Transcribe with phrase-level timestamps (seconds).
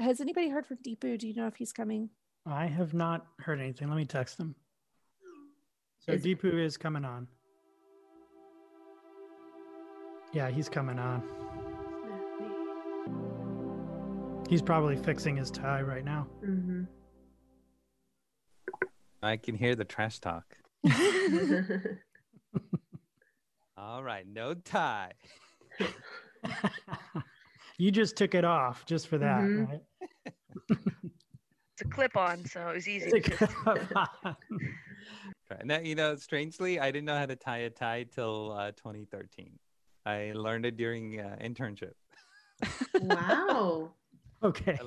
[0.00, 1.18] has anybody heard from Deepu?
[1.18, 2.10] Do you know if he's coming?
[2.46, 3.88] I have not heard anything.
[3.88, 4.54] Let me text him.
[6.00, 7.28] So Is- Deepu is coming on.
[10.32, 11.22] Yeah, he's coming on.
[14.48, 16.26] He's probably fixing his tie right now.
[16.44, 16.86] Mhm.
[19.22, 20.44] I can hear the trash talk.
[23.76, 25.12] All right, no tie.
[27.78, 29.68] you just took it off just for that, Mhm.
[29.68, 29.82] right?
[30.70, 33.10] It's a clip on, so it was easy.
[33.10, 34.36] Took to just- it off.
[35.50, 35.64] Right.
[35.64, 39.58] Now, you know, strangely, I didn't know how to tie a tie till uh, 2013.
[40.06, 41.94] I learned it during uh, internship.
[42.94, 43.90] wow.
[44.42, 44.78] okay.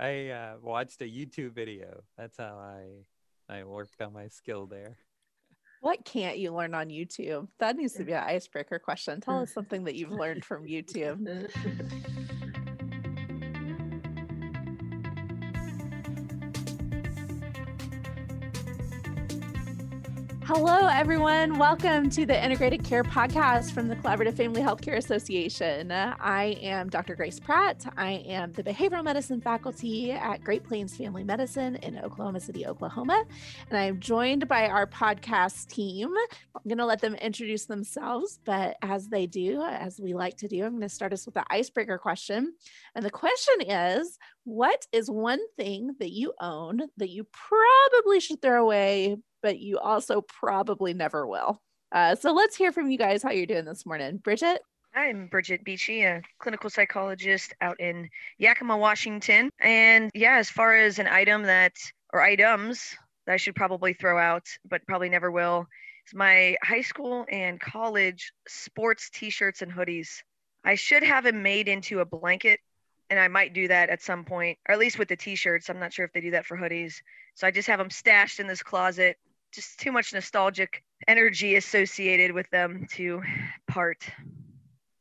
[0.00, 2.02] I uh, watched a YouTube video.
[2.16, 3.04] That's how I
[3.52, 4.96] I worked on my skill there.
[5.80, 7.48] What can't you learn on YouTube?
[7.60, 9.20] That needs to be an icebreaker question.
[9.20, 11.48] Tell us something that you've learned from YouTube.
[20.50, 21.58] Hello, everyone.
[21.58, 25.92] Welcome to the Integrated Care Podcast from the Collaborative Family Healthcare Association.
[25.92, 27.14] I am Dr.
[27.16, 27.84] Grace Pratt.
[27.98, 33.26] I am the behavioral medicine faculty at Great Plains Family Medicine in Oklahoma City, Oklahoma.
[33.68, 36.14] And I'm joined by our podcast team.
[36.56, 40.48] I'm going to let them introduce themselves, but as they do, as we like to
[40.48, 42.54] do, I'm going to start us with the icebreaker question.
[42.94, 48.40] And the question is What is one thing that you own that you probably should
[48.40, 51.60] throw away, but you also probably never will?
[51.90, 54.18] Uh, so let's hear from you guys how you're doing this morning.
[54.18, 54.60] Bridget?
[54.94, 59.50] I'm Bridget Beachy, a clinical psychologist out in Yakima, Washington.
[59.60, 61.72] And yeah, as far as an item that,
[62.12, 65.66] or items that I should probably throw out, but probably never will,
[66.06, 70.08] is my high school and college sports t shirts and hoodies.
[70.64, 72.60] I should have them made into a blanket,
[73.08, 75.70] and I might do that at some point, or at least with the t shirts.
[75.70, 76.94] I'm not sure if they do that for hoodies.
[77.34, 79.16] So I just have them stashed in this closet.
[79.52, 83.22] Just too much nostalgic energy associated with them to
[83.66, 84.02] part.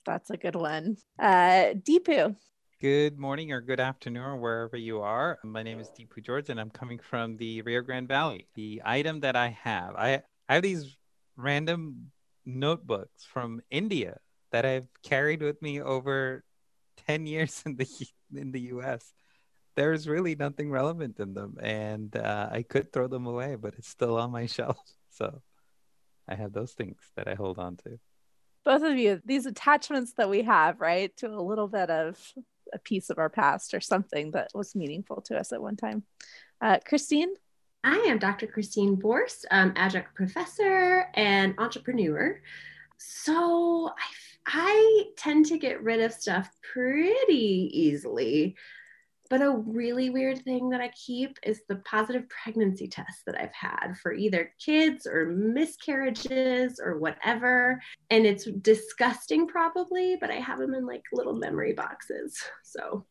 [0.05, 0.97] That's a good one.
[1.19, 2.35] Uh, Deepu.
[2.79, 5.39] Good morning or good afternoon or wherever you are.
[5.43, 8.47] My name is Deepu George and I'm coming from the Rio Grande Valley.
[8.55, 10.95] The item that I have, I, I have these
[11.35, 12.11] random
[12.45, 14.19] notebooks from India
[14.51, 16.43] that I've carried with me over
[17.07, 17.87] 10 years in the
[18.35, 19.11] in the US.
[19.77, 23.87] There's really nothing relevant in them and uh, I could throw them away, but it's
[23.87, 24.77] still on my shelf.
[25.11, 25.41] So
[26.27, 27.97] I have those things that I hold on to.
[28.65, 32.19] both of you these attachments that we have right to a little bit of
[32.73, 36.03] a piece of our past or something that was meaningful to us at one time
[36.61, 37.29] uh, christine
[37.83, 38.47] I am Dr.
[38.47, 42.41] Christine Borst, um, adjunct professor and entrepreneur.
[42.97, 44.09] So I,
[44.47, 48.55] I tend to get rid of stuff pretty easily.
[49.29, 53.53] But a really weird thing that I keep is the positive pregnancy test that I've
[53.53, 57.81] had for either kids or miscarriages or whatever.
[58.09, 62.37] And it's disgusting, probably, but I have them in like little memory boxes.
[62.63, 63.05] So,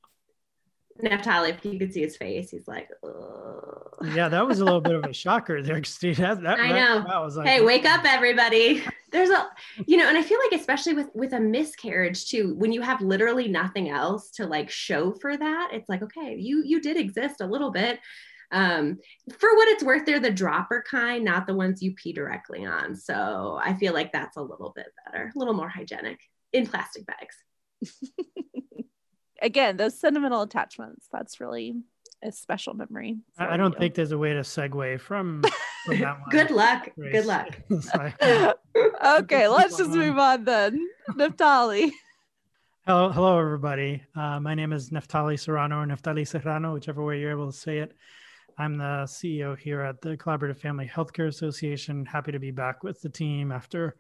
[1.03, 4.15] Neftali, if you could see his face, he's like, Ugh.
[4.15, 6.15] Yeah, that was a little bit of a shocker there, Christine.
[6.15, 7.05] That, that, I know.
[7.07, 9.49] that was like, hey wake up everybody there's a
[9.87, 13.01] you know and i feel like especially with with a miscarriage too when you have
[13.01, 17.41] literally nothing else to like show for that it's like okay you you did exist
[17.41, 18.01] a little bit.
[18.53, 18.99] Um
[19.39, 22.95] for what it's worth they're the dropper kind not the ones you pee directly on.
[22.95, 26.21] So i feel like that's a little bit better a little more hygienic
[26.53, 27.37] in plastic bags.
[29.43, 31.75] Again those sentimental attachments that's really
[32.23, 33.79] a special memory I, I don't you.
[33.79, 35.43] think there's a way to segue from,
[35.85, 36.29] from that one.
[36.31, 37.13] good luck Grace.
[37.13, 37.49] good luck
[39.21, 41.91] okay let's just move on then Neftali.
[42.87, 44.01] Hello, hello, everybody.
[44.15, 47.79] Uh, my name is Neftali Serrano or Neftali Serrano, whichever way you're able to say
[47.79, 47.97] it.
[48.59, 52.07] I'm the CEO here at the Collaborative Family Healthcare Association.
[52.07, 53.97] Happy to be back with the team after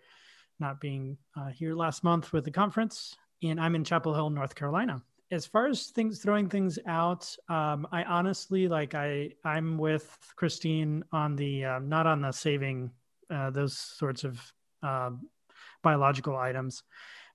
[0.61, 3.17] not being uh, here last month with the conference.
[3.43, 5.03] And I'm in Chapel Hill, North Carolina.
[5.31, 11.03] As far as things throwing things out, um, I honestly like I I'm with Christine
[11.11, 12.93] on the uh, not on the saving
[13.29, 14.41] uh, those sorts of
[14.85, 15.11] uh,
[15.83, 16.85] biological items,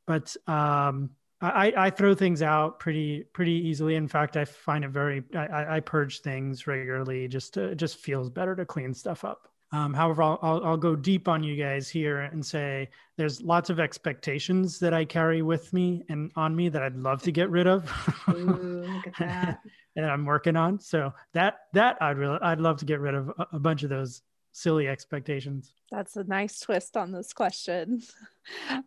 [0.07, 1.12] but um,
[1.42, 3.95] I, I throw things out pretty pretty easily.
[3.95, 7.27] In fact, I find it very I, I- purge things regularly.
[7.27, 9.50] Just to, it just feels better to clean stuff up.
[9.73, 13.69] Um, however, I'll, I'll I'll go deep on you guys here and say there's lots
[13.69, 17.50] of expectations that I carry with me and on me that I'd love to get
[17.50, 17.89] rid of.
[18.29, 19.59] Ooh, that
[19.95, 20.79] and I'm working on.
[20.79, 23.89] So that that I'd really I'd love to get rid of a, a bunch of
[23.89, 24.21] those
[24.51, 25.73] silly expectations.
[25.91, 28.01] That's a nice twist on this question.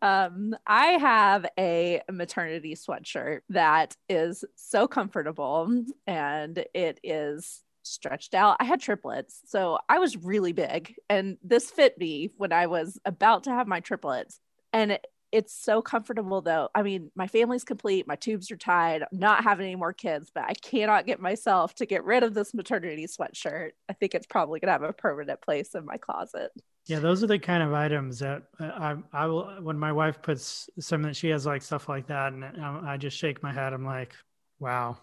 [0.02, 8.56] Um, I have a maternity sweatshirt that is so comfortable and it is stretched out.
[8.60, 12.98] I had triplets, so I was really big, and this fit me when I was
[13.04, 14.40] about to have my triplets.
[14.72, 16.68] And it, it's so comfortable though.
[16.74, 20.30] I mean, my family's complete, my tubes are tied, I'm not having any more kids,
[20.32, 23.70] but I cannot get myself to get rid of this maternity sweatshirt.
[23.88, 26.52] I think it's probably going to have a permanent place in my closet.
[26.86, 30.20] Yeah, those are the kind of items that uh, I, I will, when my wife
[30.22, 33.72] puts some that she has like stuff like that, and I just shake my head.
[33.72, 34.14] I'm like,
[34.60, 34.98] wow,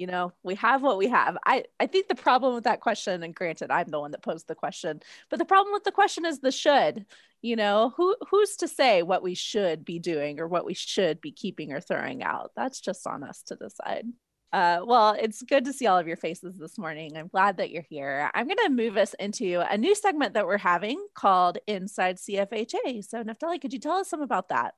[0.00, 3.22] you know we have what we have i i think the problem with that question
[3.22, 4.98] and granted i'm the one that posed the question
[5.28, 7.04] but the problem with the question is the should
[7.42, 11.20] you know who who's to say what we should be doing or what we should
[11.20, 14.06] be keeping or throwing out that's just on us to decide
[14.52, 17.16] uh, well, it's good to see all of your faces this morning.
[17.16, 18.28] I'm glad that you're here.
[18.34, 23.04] I'm going to move us into a new segment that we're having called Inside CFHA.
[23.04, 24.74] So, Neftali, could you tell us some about that?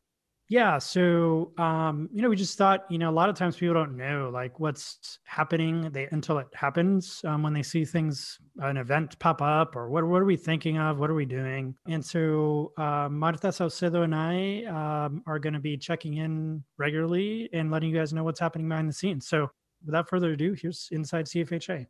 [0.48, 0.76] Yeah.
[0.78, 3.96] So, um, you know, we just thought, you know, a lot of times people don't
[3.96, 9.18] know like what's happening they, until it happens um, when they see things, an event
[9.18, 10.98] pop up or what, what are we thinking of?
[10.98, 11.74] What are we doing?
[11.88, 14.64] And so, uh, Marta Saucedo and I
[15.06, 18.68] um, are going to be checking in regularly and letting you guys know what's happening
[18.68, 19.28] behind the scenes.
[19.28, 19.50] So,
[19.86, 21.86] without further ado, here's Inside CFHA.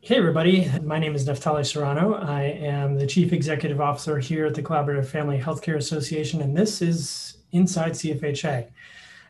[0.00, 0.70] Hey, everybody.
[0.82, 2.14] My name is Neftali Serrano.
[2.14, 6.82] I am the Chief Executive Officer here at the Collaborative Family Healthcare Association, and this
[6.82, 8.66] is Inside CFHA,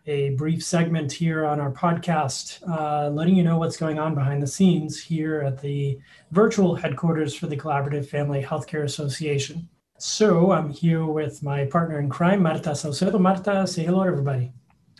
[0.06, 4.42] a brief segment here on our podcast, uh, letting you know what's going on behind
[4.42, 5.98] the scenes here at the
[6.30, 9.68] virtual headquarters for the Collaborative Family Healthcare Association.
[9.98, 13.20] So I'm here with my partner in crime, Marta Saucedo.
[13.20, 14.52] Marta, say hello, everybody.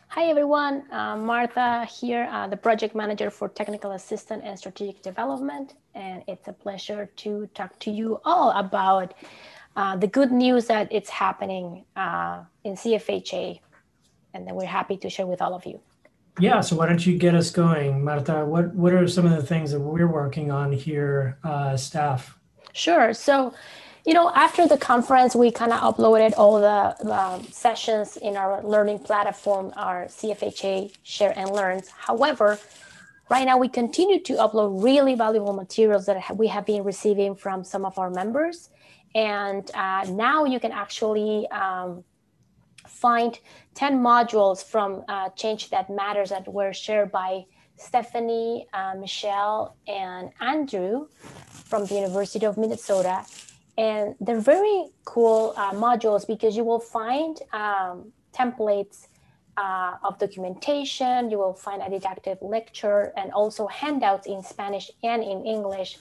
[0.08, 0.84] Hi, everyone.
[0.92, 5.74] Uh, Martha here, uh, the project manager for technical assistance and strategic development.
[5.94, 9.14] And it's a pleasure to talk to you all about
[9.76, 13.60] uh, the good news that it's happening uh, in CFHA.
[14.32, 15.80] And then we're happy to share with all of you.
[16.40, 18.44] Yeah, so why don't you get us going, Marta?
[18.44, 22.38] What, what are some of the things that we're working on here, uh, staff?
[22.72, 23.14] Sure.
[23.14, 23.54] So
[24.04, 28.62] you know, after the conference, we kind of uploaded all the, the, sessions in our
[28.62, 31.88] learning platform, our CFHA Share and Learns.
[31.88, 32.58] However,
[33.30, 37.64] right now we continue to upload really valuable materials that we have been receiving from
[37.64, 38.68] some of our members.
[39.14, 42.04] And uh, now you can actually um,
[42.86, 43.38] find
[43.74, 47.44] 10 modules from uh, Change That Matters that were shared by
[47.76, 51.08] Stephanie, uh, Michelle, and Andrew
[51.48, 53.24] from the University of Minnesota.
[53.76, 59.08] And they're very cool uh, modules because you will find um, templates
[59.56, 65.22] uh, of documentation, you will find a didactic lecture, and also handouts in Spanish and
[65.22, 65.98] in English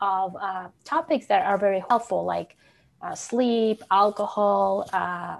[0.00, 2.56] of uh, topics that are very helpful, like
[3.02, 5.36] uh, sleep, alcohol, uh,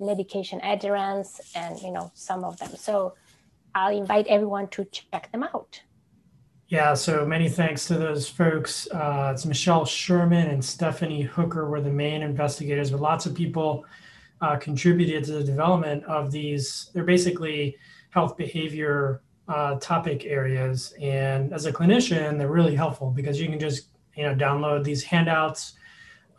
[0.00, 2.70] medication adherence, and you know some of them.
[2.76, 3.14] So
[3.74, 5.82] I'll invite everyone to check them out.
[6.68, 8.88] Yeah, so many thanks to those folks.
[8.90, 13.86] Uh, it's Michelle Sherman and Stephanie Hooker were the main investigators, but lots of people
[14.42, 16.90] uh, contributed to the development of these.
[16.92, 17.78] They're basically
[18.10, 23.58] health behavior uh, topic areas, and as a clinician, they're really helpful because you can
[23.58, 25.74] just you know download these handouts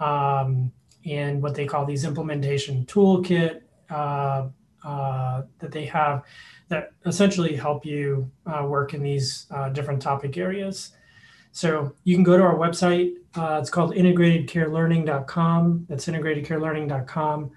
[0.02, 0.72] um,
[1.06, 4.50] and what they call these implementation toolkit uh,
[4.84, 6.26] uh, that they have
[6.68, 10.92] that essentially help you uh, work in these uh, different topic areas.
[11.52, 13.14] So you can go to our website.
[13.34, 15.86] Uh, it's called integratedcarelearning.com.
[15.90, 17.52] That's integratedcarelearning.com.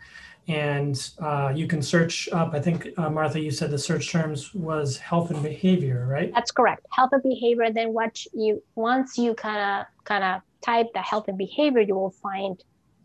[0.49, 4.97] And uh, you can search up, I think, Martha, you said the search terms was
[4.97, 6.33] health and behavior, right?
[6.35, 6.87] That's correct.
[6.91, 7.71] Health and behavior.
[7.71, 11.95] Then what you, once you kind of, kind of type the health and behavior, you
[11.95, 12.63] will find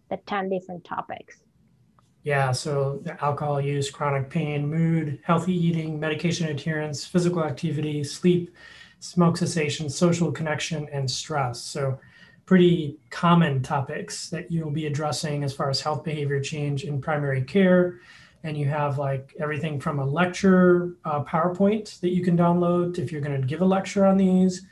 [0.10, 1.44] the 10 different topics.
[2.24, 8.54] Yeah, so alcohol use, chronic pain, mood, healthy eating, medication adherence, physical activity, sleep,
[9.00, 11.62] smoke cessation, social connection, and stress.
[11.62, 12.00] So,
[12.46, 17.42] pretty common topics that you'll be addressing as far as health behavior change in primary
[17.42, 18.00] care.
[18.44, 23.12] And you have like everything from a lecture uh, PowerPoint that you can download if
[23.12, 24.66] you're going to give a lecture on these.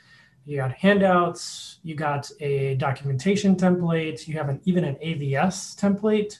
[0.46, 6.38] You got handouts, you got a documentation template, you have an even an AVS template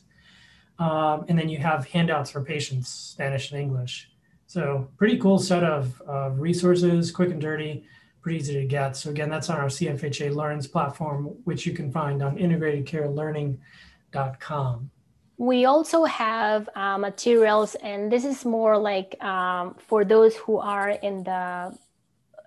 [0.79, 4.11] um, and then you have handouts for patients, Spanish and English.
[4.47, 7.85] So pretty cool set of, of resources, quick and dirty,
[8.21, 8.97] pretty easy to get.
[8.97, 14.91] So again, that's on our CFHA Learns platform, which you can find on integratedcarelearning.com.
[15.39, 20.89] We also have uh, materials, and this is more like um, for those who are
[20.91, 21.77] in the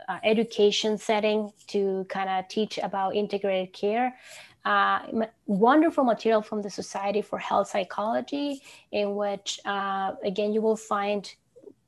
[0.09, 4.17] uh, education setting to kind of teach about integrated care.
[4.65, 4.99] uh,
[5.45, 8.61] wonderful material from the Society for Health Psychology,
[8.91, 11.33] in which, uh, again, you will find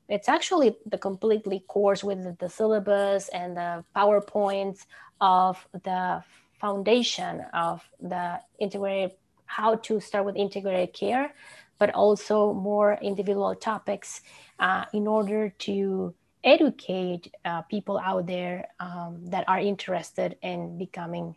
[0.08, 4.86] it's actually the completely course with the, the syllabus and the PowerPoints
[5.20, 6.22] of the
[6.60, 9.12] foundation of the integrated,
[9.46, 11.32] how to start with integrated care,
[11.78, 14.20] but also more individual topics
[14.58, 16.14] uh, in order to
[16.44, 21.36] educate uh, people out there um, that are interested in becoming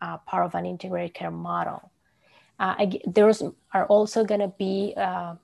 [0.00, 1.90] uh, part of an integrated care model.
[2.58, 3.42] Uh, there's
[3.72, 5.34] are also going to be uh,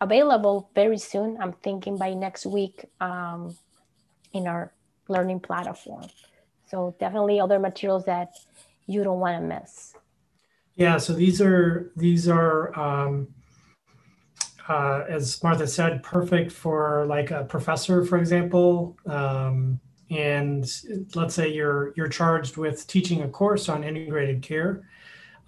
[0.00, 1.36] available very soon.
[1.40, 3.56] I'm thinking by next week um,
[4.32, 4.72] in our
[5.08, 6.06] learning platform.
[6.66, 8.34] So definitely other materials that
[8.86, 9.94] you don't want to miss.
[10.74, 10.98] Yeah.
[10.98, 13.28] So these are these are um,
[14.68, 18.96] uh, as Martha said, perfect for like a professor, for example.
[19.06, 19.80] Um,
[20.10, 20.70] and
[21.14, 24.88] let's say you're you're charged with teaching a course on integrated care.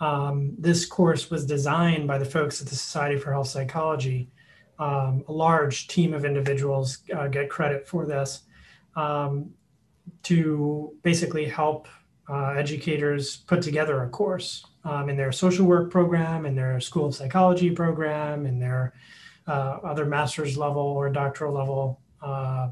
[0.00, 4.28] Um, this course was designed by the folks at the Society for Health Psychology.
[4.78, 8.42] Um, a large team of individuals uh, get credit for this
[8.94, 9.50] um,
[10.24, 11.88] to basically help
[12.28, 17.06] uh, educators put together a course um, in their social work program, in their school
[17.06, 18.94] of psychology program, in their
[19.48, 22.68] uh, other master's level or doctoral level uh,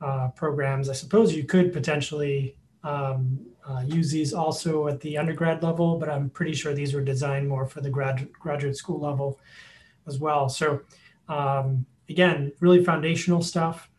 [0.00, 0.90] uh, programs.
[0.90, 6.10] I suppose you could potentially um, uh, use these also at the undergrad level, but
[6.10, 9.40] I'm pretty sure these were designed more for the grad, graduate school level
[10.06, 10.50] as well.
[10.50, 10.82] So
[11.28, 13.90] um, again, really foundational stuff.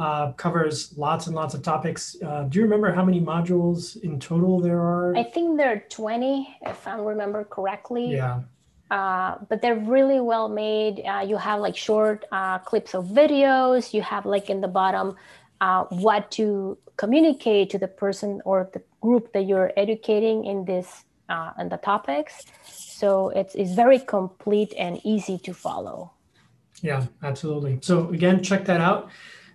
[0.00, 2.16] Uh, covers lots and lots of topics.
[2.24, 5.14] Uh, do you remember how many modules in total there are?
[5.14, 8.12] I think there are 20, if I remember correctly.
[8.12, 8.40] Yeah.
[8.90, 11.02] Uh, but they're really well made.
[11.04, 13.92] Uh, you have like short uh, clips of videos.
[13.92, 15.16] You have like in the bottom
[15.60, 21.04] uh, what to communicate to the person or the group that you're educating in this
[21.28, 22.42] and the topics.
[22.64, 26.12] So it's, it's very complete and easy to follow.
[26.80, 27.80] Yeah, absolutely.
[27.82, 29.10] So again, check that out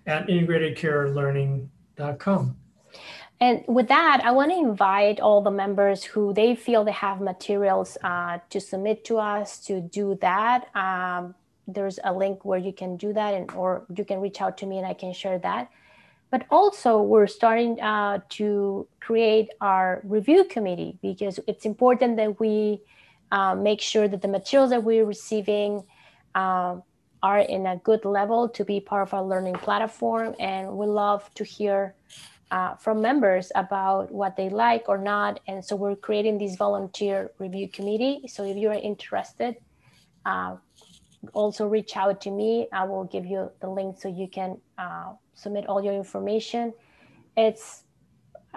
[0.06, 2.56] at integratedcarelearning.com.
[3.38, 7.20] And with that, I want to invite all the members who they feel they have
[7.20, 10.74] materials uh, to submit to us to do that.
[10.74, 11.34] Um,
[11.66, 14.66] there's a link where you can do that, and or you can reach out to
[14.66, 15.70] me and I can share that.
[16.30, 22.80] But also, we're starting uh, to create our review committee because it's important that we
[23.30, 25.84] uh, make sure that the materials that we're receiving
[26.34, 26.76] uh,
[27.22, 30.34] are in a good level to be part of our learning platform.
[30.38, 31.94] And we love to hear
[32.50, 35.40] uh, from members about what they like or not.
[35.48, 38.24] And so we're creating this volunteer review committee.
[38.28, 39.56] So if you are interested,
[40.24, 40.56] uh,
[41.32, 42.68] also reach out to me.
[42.72, 46.72] I will give you the link so you can uh, submit all your information.
[47.36, 47.82] It's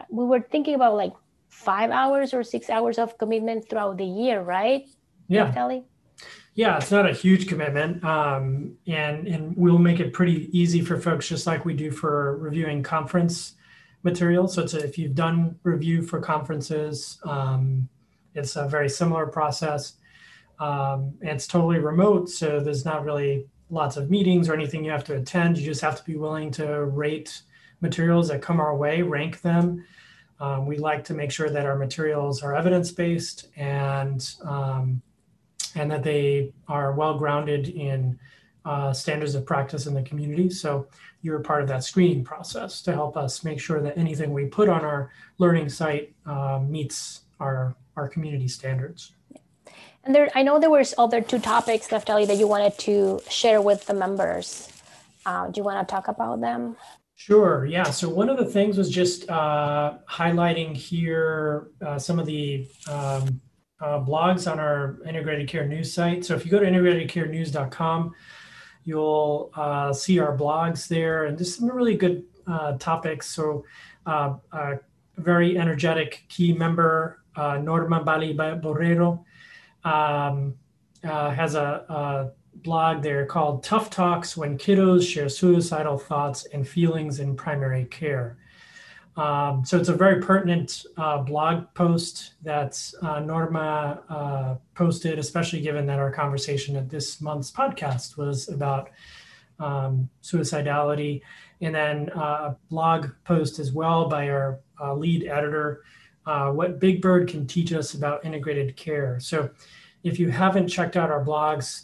[0.10, 1.14] we were thinking about like
[1.50, 4.88] five hours or six hours of commitment throughout the year, right?
[5.28, 5.52] Yeah.
[5.52, 5.84] Kelly?
[6.56, 11.00] Yeah, it's not a huge commitment, um, and and we'll make it pretty easy for
[11.00, 13.56] folks, just like we do for reviewing conference
[14.04, 14.48] material.
[14.48, 17.88] So a, if you've done review for conferences, um,
[18.36, 19.94] it's a very similar process.
[20.60, 25.04] Um, it's totally remote, so there's not really lots of meetings or anything you have
[25.06, 25.58] to attend.
[25.58, 27.42] You just have to be willing to rate
[27.82, 29.86] materials that come our way, rank them.
[30.40, 35.02] Um, we like to make sure that our materials are evidence based and um,
[35.76, 38.20] and that they are well grounded in
[38.66, 40.50] uh, standards of practice in the community.
[40.50, 40.88] So
[41.22, 44.70] you're part of that screening process to help us make sure that anything we put
[44.70, 49.14] on our learning site uh, meets our, our community standards.
[50.04, 53.62] And there, I know there was other two topics, Neftali, that you wanted to share
[53.62, 54.70] with the members.
[55.26, 56.76] Uh, do you want to talk about them?
[57.16, 57.66] Sure.
[57.66, 57.84] Yeah.
[57.84, 63.42] So one of the things was just uh, highlighting here uh, some of the um,
[63.82, 66.26] uh, blogs on our integrated care news site.
[66.26, 68.14] So if you go to integratedcarenews.com,
[68.90, 73.30] You'll uh, see our blogs there and just some really good uh, topics.
[73.30, 73.64] So,
[74.08, 74.80] uh, a
[75.18, 79.24] very energetic key member, uh, Norma Bali Borrero,
[79.84, 80.56] um,
[81.04, 82.32] uh, has a, a
[82.62, 88.38] blog there called Tough Talks When Kiddos Share Suicidal Thoughts and Feelings in Primary Care.
[89.20, 95.60] Um, so it's a very pertinent uh, blog post that uh, Norma uh, posted, especially
[95.60, 98.90] given that our conversation at this month's podcast was about
[99.60, 101.22] um, suicidality.
[101.60, 102.20] And then uh,
[102.54, 105.84] a blog post as well by our uh, lead editor,
[106.26, 109.20] uh, What Big Bird Can Teach Us About Integrated Care.
[109.20, 109.50] So
[110.04, 111.84] if you haven't checked out our blogs,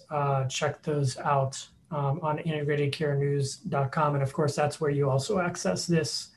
[0.50, 4.14] check those out um, on integratedcarenews.com.
[4.14, 6.30] And of course, that's where you also access this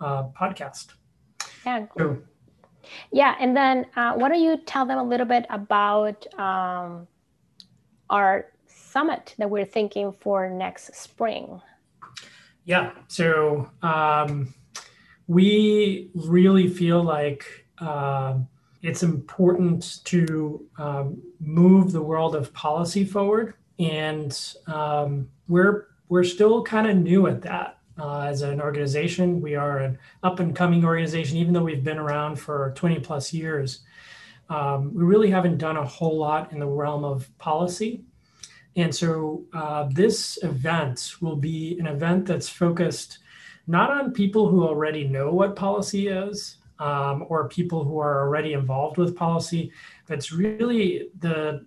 [0.00, 0.94] uh, podcast.
[1.64, 1.86] Yeah.
[1.96, 2.18] So,
[3.12, 7.06] Yeah, and then uh, why don't you tell them a little bit about um,
[8.10, 11.60] our summit that we're thinking for next spring?
[12.64, 14.54] Yeah, so um,
[15.26, 17.44] we really feel like
[17.78, 18.38] uh,
[18.82, 26.62] it's important to um, move the world of policy forward, and um, we're we're still
[26.62, 27.77] kind of new at that.
[27.98, 31.98] Uh, as an organization, we are an up and coming organization, even though we've been
[31.98, 33.80] around for 20 plus years.
[34.48, 38.04] Um, we really haven't done a whole lot in the realm of policy.
[38.76, 43.18] And so uh, this event will be an event that's focused
[43.66, 48.52] not on people who already know what policy is um, or people who are already
[48.52, 49.72] involved with policy,
[50.06, 51.66] but really the,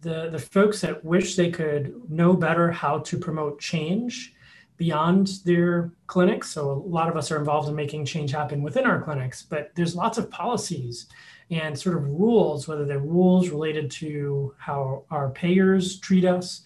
[0.00, 4.34] the, the folks that wish they could know better how to promote change
[4.76, 6.50] beyond their clinics.
[6.50, 9.70] So a lot of us are involved in making change happen within our clinics, but
[9.74, 11.06] there's lots of policies
[11.50, 16.62] and sort of rules, whether they're rules related to how our payers treat us,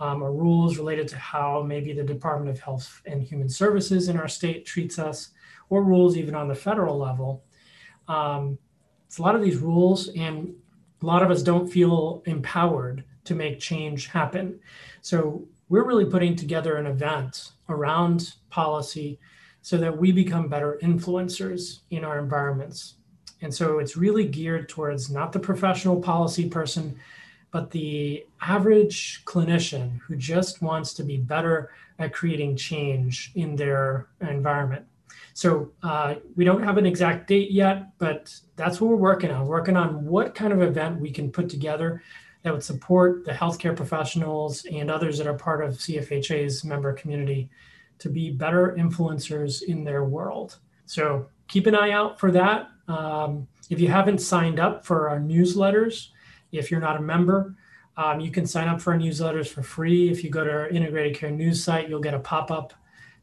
[0.00, 4.18] um, or rules related to how maybe the Department of Health and Human Services in
[4.18, 5.30] our state treats us,
[5.70, 7.42] or rules even on the federal level.
[8.06, 8.58] Um,
[9.06, 10.54] it's a lot of these rules, and
[11.02, 14.60] a lot of us don't feel empowered to make change happen.
[15.00, 19.18] So we're really putting together an event around policy
[19.62, 22.94] so that we become better influencers in our environments.
[23.42, 26.98] And so it's really geared towards not the professional policy person,
[27.50, 34.08] but the average clinician who just wants to be better at creating change in their
[34.20, 34.86] environment.
[35.34, 39.46] So uh, we don't have an exact date yet, but that's what we're working on.
[39.46, 42.02] Working on what kind of event we can put together
[42.42, 47.50] that would support the healthcare professionals and others that are part of CFHA's member community
[47.98, 50.58] to be better influencers in their world.
[50.86, 52.68] So keep an eye out for that.
[52.86, 56.08] Um, if you haven't signed up for our newsletters,
[56.52, 57.54] if you're not a member,
[57.96, 60.08] um, you can sign up for our newsletters for free.
[60.08, 62.72] If you go to our integrated care news site, you'll get a pop up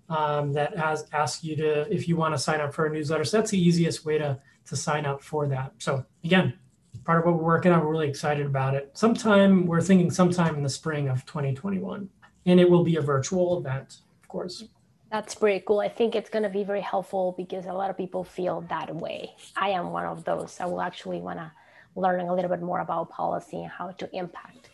[0.10, 3.24] um, that has, asks you to, if you want to sign up for a newsletter.
[3.24, 5.72] So that's the easiest way to, to sign up for that.
[5.80, 6.60] So again,
[7.04, 7.82] part of what we're working on.
[7.82, 8.92] We're really excited about it.
[8.94, 12.10] Sometime we're thinking sometime in the spring of 2021,
[12.46, 14.64] and it will be a virtual event, of course.
[15.12, 15.80] That's pretty cool.
[15.80, 18.94] I think it's going to be very helpful because a lot of people feel that
[18.96, 19.34] way.
[19.56, 20.58] I am one of those.
[20.60, 21.52] I will actually want to
[21.96, 24.70] learn a little bit more about policy and how to impact.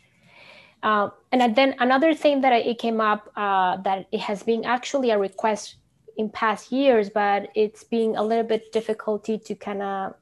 [0.83, 5.11] Uh, and then another thing that it came up uh, that it has been actually
[5.11, 5.75] a request
[6.17, 10.15] in past years, but it's being a little bit difficulty to kind of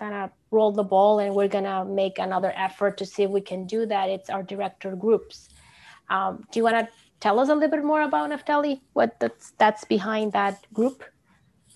[0.00, 3.66] of roll the ball and we're to make another effort to see if we can
[3.66, 4.08] do that.
[4.08, 5.48] It's our director groups.
[6.08, 6.88] Um, do you want to
[7.20, 8.80] tell us a little bit more about Neftali?
[8.94, 11.04] What that's, that's behind that group?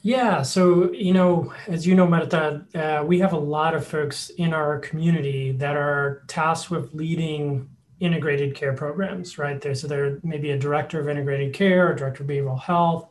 [0.02, 4.28] Yeah, so you know, as you know, Marta, uh, we have a lot of folks
[4.30, 9.58] in our community that are tasked with leading integrated care programs, right?
[9.58, 13.08] There, so there may be a director of integrated care, a director of behavioral health,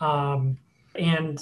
[0.00, 0.58] um,
[0.94, 1.40] and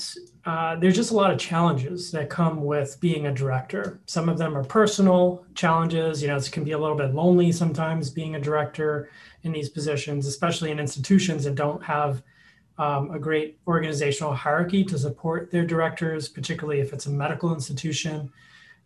[0.49, 4.01] uh, there's just a lot of challenges that come with being a director.
[4.07, 6.23] Some of them are personal challenges.
[6.23, 9.11] You know, it can be a little bit lonely sometimes being a director
[9.43, 12.23] in these positions, especially in institutions that don't have
[12.79, 18.33] um, a great organizational hierarchy to support their directors, particularly if it's a medical institution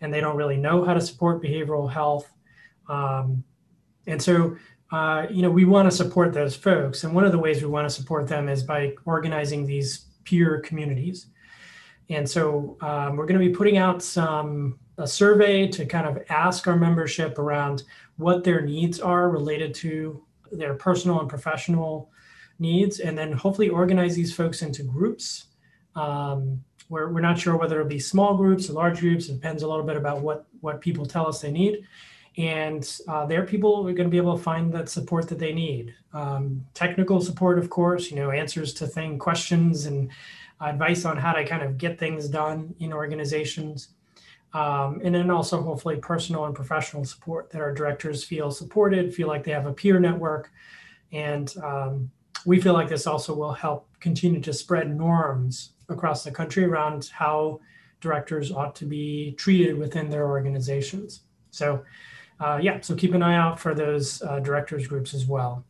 [0.00, 2.28] and they don't really know how to support behavioral health.
[2.88, 3.44] Um,
[4.08, 4.56] and so,
[4.90, 7.04] uh, you know, we want to support those folks.
[7.04, 10.58] And one of the ways we want to support them is by organizing these peer
[10.58, 11.28] communities.
[12.12, 16.22] And so um, we're going to be putting out some a survey to kind of
[16.28, 17.84] ask our membership around
[18.16, 20.22] what their needs are related to
[20.52, 22.10] their personal and professional
[22.58, 25.46] needs, and then hopefully organize these folks into groups.
[25.96, 29.28] Um, we're, we're not sure whether it'll be small groups or large groups.
[29.28, 31.86] It depends a little bit about what what people tell us they need.
[32.38, 35.52] And uh, there, people are going to be able to find that support that they
[35.52, 35.94] need.
[36.14, 40.10] Um, technical support, of course, you know, answers to thing questions and
[40.70, 43.88] advice on how to kind of get things done in organizations.
[44.54, 49.28] Um, and then also hopefully personal and professional support that our directors feel supported, feel
[49.28, 50.50] like they have a peer network.
[51.10, 52.10] And um,
[52.44, 57.10] we feel like this also will help continue to spread norms across the country around
[57.12, 57.60] how
[58.00, 61.22] directors ought to be treated within their organizations.
[61.50, 61.84] So,
[62.40, 65.64] uh, yeah, so keep an eye out for those uh, directors groups as well.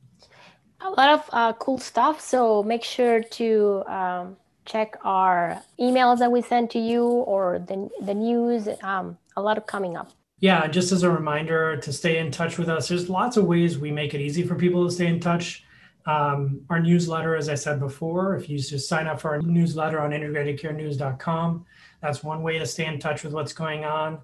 [0.80, 2.20] A lot of uh, cool stuff.
[2.20, 7.88] So make sure to um, check our emails that we send to you or the,
[8.00, 8.68] the news.
[8.82, 10.12] Um, a lot of coming up.
[10.40, 13.78] Yeah, just as a reminder to stay in touch with us, there's lots of ways
[13.78, 15.64] we make it easy for people to stay in touch.
[16.04, 20.00] Um, our newsletter, as I said before, if you just sign up for our newsletter
[20.00, 21.64] on integratedcarenews.com,
[22.00, 24.20] that's one way to stay in touch with what's going on.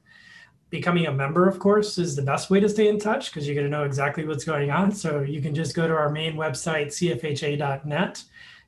[0.71, 3.55] Becoming a member, of course, is the best way to stay in touch because you're
[3.55, 4.91] going to know exactly what's going on.
[4.93, 8.25] So you can just go to our main website, cfha.net,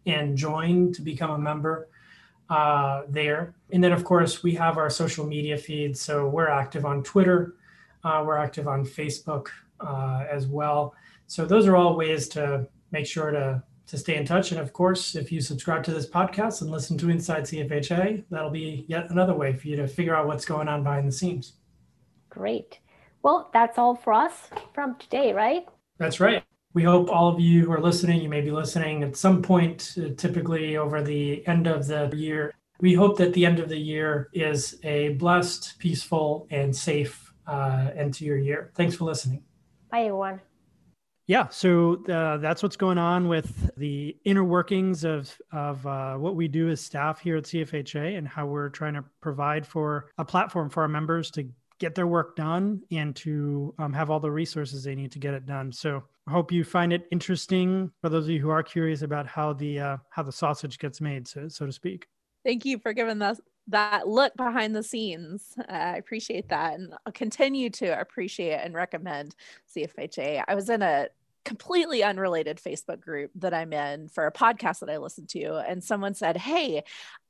[0.06, 1.88] and join to become a member
[2.48, 3.54] uh, there.
[3.70, 6.00] And then, of course, we have our social media feeds.
[6.00, 7.54] So we're active on Twitter,
[8.04, 9.48] uh, we're active on Facebook
[9.80, 10.94] uh, as well.
[11.26, 14.52] So those are all ways to make sure to to stay in touch.
[14.52, 18.50] And of course, if you subscribe to this podcast and listen to Inside CFHA, that'll
[18.50, 21.54] be yet another way for you to figure out what's going on behind the scenes.
[22.28, 22.78] Great.
[23.22, 25.66] Well, that's all for us from today, right?
[25.98, 26.44] That's right.
[26.72, 29.96] We hope all of you who are listening, you may be listening at some point,
[29.98, 32.54] uh, typically over the end of the year.
[32.80, 37.90] We hope that the end of the year is a blessed, peaceful, and safe uh,
[37.96, 38.70] end to your year.
[38.76, 39.42] Thanks for listening.
[39.90, 40.40] Bye, everyone.
[41.26, 46.34] Yeah, so uh, that's what's going on with the inner workings of of uh, what
[46.34, 50.24] we do as staff here at CFHA and how we're trying to provide for a
[50.24, 51.48] platform for our members to
[51.80, 55.34] get their work done and to um, have all the resources they need to get
[55.34, 55.72] it done.
[55.72, 59.26] So I hope you find it interesting for those of you who are curious about
[59.26, 62.06] how the uh, how the sausage gets made, so so to speak.
[62.44, 65.54] Thank you for giving us that look behind the scenes.
[65.58, 69.34] Uh, I appreciate that, and I'll continue to appreciate and recommend
[69.74, 70.44] CFHA.
[70.46, 71.08] I was in a
[71.44, 75.56] completely unrelated Facebook group that I'm in for a podcast that I listen to.
[75.66, 76.82] And someone said, Hey,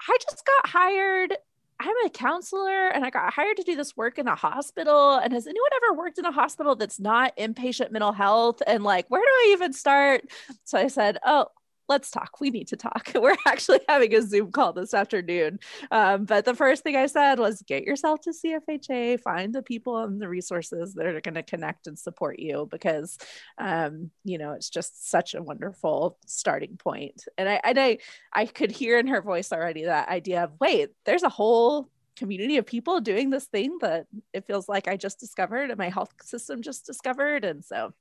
[0.08, 1.36] I just got hired.
[1.80, 5.14] I'm a counselor and I got hired to do this work in a hospital.
[5.16, 8.62] And has anyone ever worked in a hospital that's not inpatient mental health?
[8.66, 10.24] And like, where do I even start?
[10.64, 11.46] So I said, Oh,
[11.90, 12.40] let's talk.
[12.40, 13.11] We need to talk.
[13.14, 15.59] We're actually having a Zoom call this afternoon.
[15.90, 19.98] Um, but the first thing I said was get yourself to CFHA, find the people
[19.98, 23.18] and the resources that are going to connect and support you because,
[23.59, 27.24] um, you know, it's just such a wonderful starting point.
[27.37, 27.98] And I, and I,
[28.33, 32.57] I could hear in her voice already that idea of, wait, there's a whole community
[32.59, 36.12] of people doing this thing that it feels like I just discovered and my health
[36.22, 37.44] system just discovered.
[37.44, 37.92] And so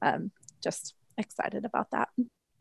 [0.00, 0.30] um,
[0.62, 2.08] just excited about that.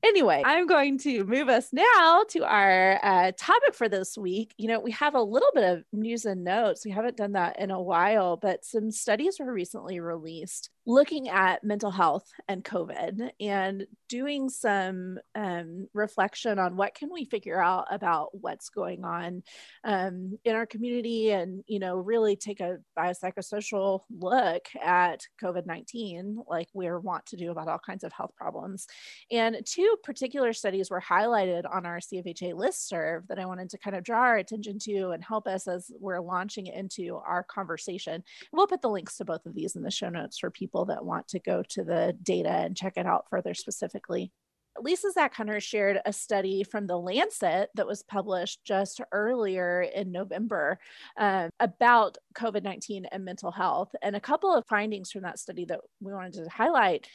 [0.04, 4.54] Anyway, I'm going to move us now to our uh, topic for this week.
[4.58, 6.84] You know, we have a little bit of news and notes.
[6.84, 11.64] We haven't done that in a while, but some studies were recently released looking at
[11.64, 17.86] mental health and COVID and doing some um, reflection on what can we figure out
[17.90, 19.44] about what's going on
[19.86, 26.68] um, in our community and, you know, really take a biopsychosocial look at COVID-19 like
[26.74, 28.88] we are want to do about all kinds of health problems.
[29.32, 33.78] And two particular studies were highlighted on our CFHA list serve that I wanted to
[33.78, 38.24] kind of draw our attention to and help us as we're launching into our conversation.
[38.52, 40.86] We'll put the links to both of these in the show notes for people people
[40.86, 44.32] that want to go to the data and check it out further specifically.
[44.80, 50.12] Lisa Zach Hunter shared a study from the Lancet that was published just earlier in
[50.12, 50.80] November
[51.16, 53.90] uh, about COVID 19 and mental health.
[54.02, 57.08] And a couple of findings from that study that we wanted to highlight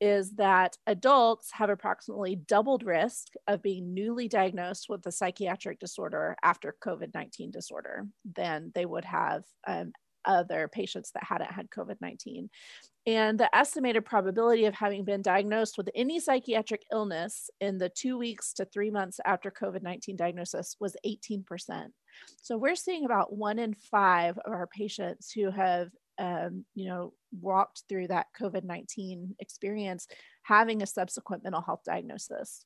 [0.00, 6.36] is that adults have approximately doubled risk of being newly diagnosed with a psychiatric disorder
[6.42, 9.92] after COVID 19 disorder than they would have um,
[10.24, 12.50] other patients that hadn't had COVID 19.
[13.06, 18.16] And the estimated probability of having been diagnosed with any psychiatric illness in the two
[18.16, 21.44] weeks to three months after COVID 19 diagnosis was 18%.
[22.40, 27.12] So we're seeing about one in five of our patients who have, um, you know,
[27.40, 30.06] walked through that COVID 19 experience
[30.42, 32.64] having a subsequent mental health diagnosis.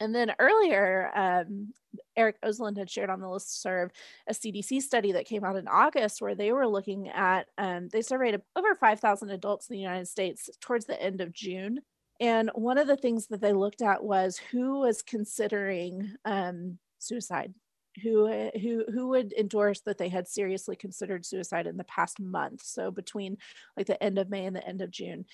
[0.00, 1.72] And then earlier, um,
[2.16, 3.90] Eric Osland had shared on the list serve
[4.28, 8.02] a CDC study that came out in August where they were looking at, um, they
[8.02, 11.80] surveyed over 5,000 adults in the United States towards the end of June.
[12.20, 17.54] And one of the things that they looked at was who was considering um, suicide.
[18.02, 22.60] Who, who who would endorse that they had seriously considered suicide in the past month
[22.62, 23.38] so between
[23.74, 25.24] like the end of may and the end of june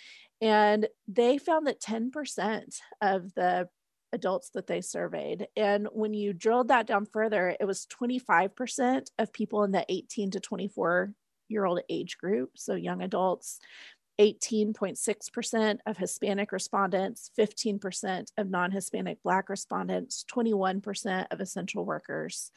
[0.41, 3.69] and they found that 10% of the
[4.13, 5.47] adults that they surveyed.
[5.57, 10.33] And when you drilled that down further, it was 25% of people in the 18
[10.33, 11.13] to 24
[11.49, 13.59] year old age group, so young adults,
[14.21, 22.51] 18.6% of Hispanic respondents, 15% of non Hispanic Black respondents, 21% of essential workers.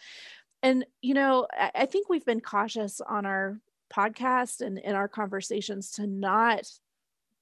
[0.61, 3.59] And, you know, I think we've been cautious on our
[3.93, 6.65] podcast and in our conversations to not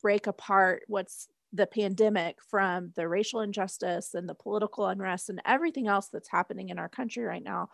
[0.02, 5.88] break apart what's the pandemic from the racial injustice and the political unrest and everything
[5.88, 7.70] else that's happening in our country right now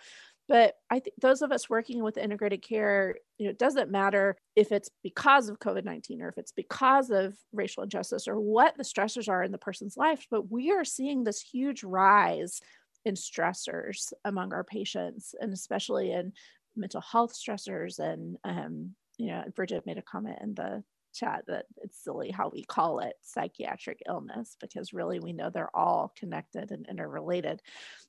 [0.50, 4.36] But I think those of us working with integrated care, you know, it doesn't matter
[4.56, 8.76] if it's because of COVID 19 or if it's because of racial injustice or what
[8.76, 12.62] the stressors are in the person's life, but we are seeing this huge rise
[13.06, 16.34] in stressors among our patients, and especially in
[16.76, 18.00] mental health stressors.
[18.00, 22.50] And, um, you know, Bridget made a comment in the chat that it's silly how
[22.50, 27.62] we call it psychiatric illness because really we know they're all connected and interrelated.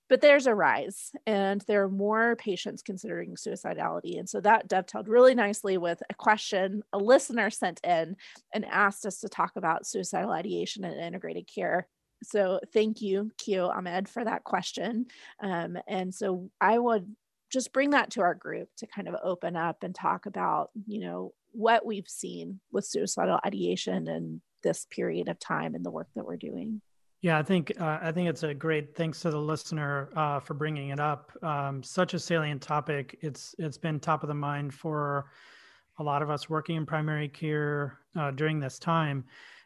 [0.09, 4.19] But there's a rise, and there are more patients considering suicidality.
[4.19, 8.17] And so that dovetailed really nicely with a question a listener sent in
[8.53, 11.87] and asked us to talk about suicidal ideation and integrated care.
[12.23, 15.07] So thank you, Q Ahmed, for that question.
[15.43, 17.15] Um, and so I would
[17.51, 21.01] just bring that to our group to kind of open up and talk about, you
[21.01, 26.09] know, what we've seen with suicidal ideation and this period of time and the work
[26.15, 26.81] that we're doing.
[27.23, 30.55] Yeah, I think uh, I think it's a great thanks to the listener uh, for
[30.55, 31.31] bringing it up.
[31.43, 33.19] Um, such a salient topic.
[33.21, 35.27] It's it's been top of the mind for
[35.99, 39.25] a lot of us working in primary care uh, during this time,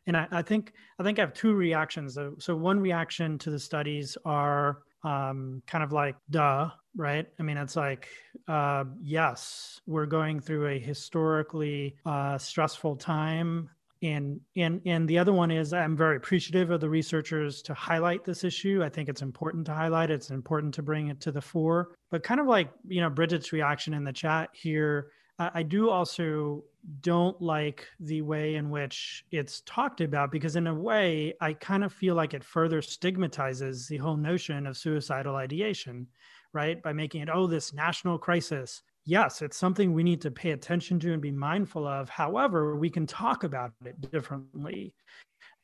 [0.08, 2.18] and I, I, think I think I have two reactions.
[2.38, 7.26] So one reaction to the studies are um, kind of like duh, right?
[7.38, 8.08] I mean, it's like,
[8.48, 13.70] uh, yes, we're going through a historically uh, stressful time.
[14.02, 18.22] And, and and the other one is I'm very appreciative of the researchers to highlight
[18.22, 18.82] this issue.
[18.84, 20.14] I think it's important to highlight it.
[20.14, 21.92] It's important to bring it to the fore.
[22.10, 26.64] But kind of like you know Bridget's reaction in the chat here, I do also
[27.00, 31.82] don't like the way in which it's talked about because in a way I kind
[31.82, 36.06] of feel like it further stigmatizes the whole notion of suicidal ideation
[36.54, 36.82] right?
[36.82, 38.82] By making it, oh, this national crisis.
[39.04, 42.08] Yes, it's something we need to pay attention to and be mindful of.
[42.08, 44.94] However, we can talk about it differently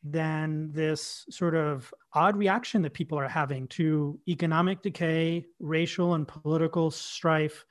[0.03, 6.26] than this sort of odd reaction that people are having to economic decay, racial and
[6.26, 7.64] political strife,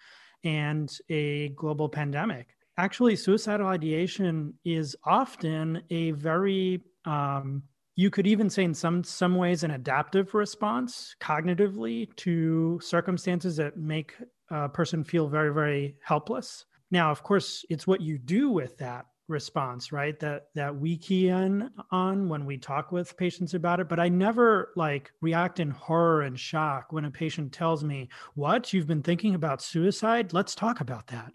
[0.44, 2.56] and a global pandemic.
[2.78, 7.62] Actually, suicidal ideation is often a very um,
[8.00, 13.76] you could even say in some some ways an adaptive response cognitively to circumstances that
[13.76, 14.14] make
[14.52, 16.64] a person feel very very helpless.
[16.92, 20.18] Now of course it's what you do with that response right?
[20.18, 23.90] That that we key in on when we talk with patients about it.
[23.90, 28.72] But i never like react in horror and shock when a patient tells me what?
[28.72, 30.32] You've been thinking about suicide?
[30.32, 31.34] Let's talk about that.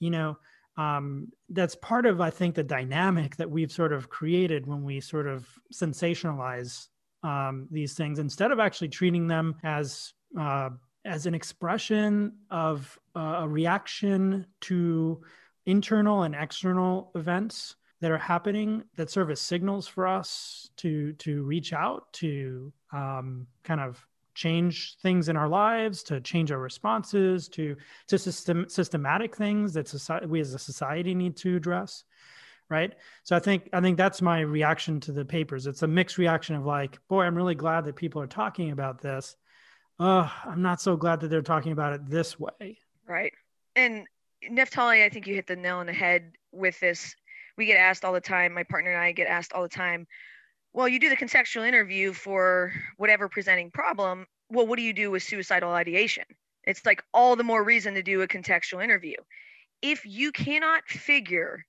[0.00, 0.38] You know
[0.76, 5.00] um, that's part of i think the dynamic that we've sort of created when we
[5.00, 6.88] sort of sensationalize
[7.22, 10.70] um, these things instead of actually treating them as uh,
[11.04, 15.20] as an expression of uh, a reaction to
[15.66, 21.42] internal and external events that are happening that serve as signals for us to to
[21.42, 24.04] reach out to um, kind of
[24.40, 27.76] change things in our lives, to change our responses, to
[28.08, 32.04] to system systematic things that society we as a society need to address.
[32.70, 32.94] Right.
[33.24, 35.66] So I think I think that's my reaction to the papers.
[35.66, 39.02] It's a mixed reaction of like, boy, I'm really glad that people are talking about
[39.02, 39.36] this.
[39.98, 42.78] Uh, I'm not so glad that they're talking about it this way.
[43.06, 43.34] Right.
[43.76, 44.06] And
[44.50, 47.14] Neftali, I think you hit the nail on the head with this.
[47.58, 48.54] We get asked all the time.
[48.54, 50.06] My partner and I get asked all the time
[50.72, 54.26] well, you do the contextual interview for whatever presenting problem.
[54.50, 56.24] Well, what do you do with suicidal ideation?
[56.64, 59.16] It's like all the more reason to do a contextual interview.
[59.82, 61.64] If you cannot figure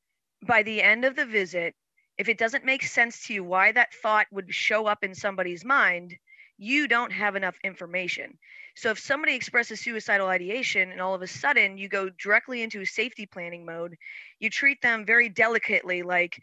[0.46, 1.76] by the end of the visit,
[2.18, 5.66] if it doesn't make sense to you why that thought would show up in somebody's
[5.66, 6.16] mind,
[6.58, 8.38] you don't have enough information.
[8.76, 12.82] So if somebody expresses suicidal ideation and all of a sudden you go directly into
[12.82, 13.96] a safety planning mode,
[14.40, 16.40] you treat them very delicately like,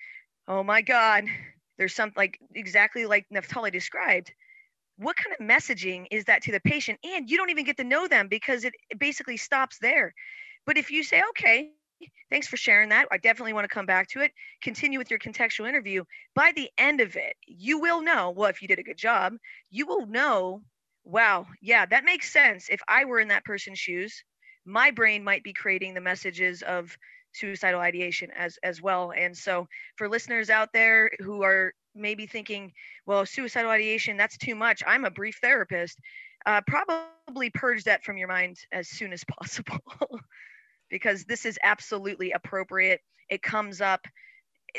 [0.48, 1.24] oh my God,
[1.78, 4.32] there's some like exactly like Neftali described.
[4.96, 6.98] What kind of messaging is that to the patient?
[7.04, 10.12] And you don't even get to know them because it, it basically stops there.
[10.66, 11.70] But if you say, okay,
[12.30, 13.06] thanks for sharing that.
[13.10, 14.32] I definitely want to come back to it.
[14.62, 16.04] Continue with your contextual interview.
[16.34, 19.34] By the end of it, you will know, well, if you did a good job,
[19.70, 20.62] you will know,
[21.04, 22.68] wow, yeah, that makes sense.
[22.68, 24.24] If I were in that person's shoes,
[24.66, 26.96] my brain might be creating the messages of
[27.32, 29.12] suicidal ideation as as well.
[29.16, 32.72] And so for listeners out there who are maybe thinking
[33.06, 34.82] well suicidal ideation that's too much.
[34.86, 35.98] I'm a brief therapist.
[36.46, 39.80] Uh, probably purge that from your mind as soon as possible
[40.88, 43.00] because this is absolutely appropriate.
[43.28, 44.06] It comes up.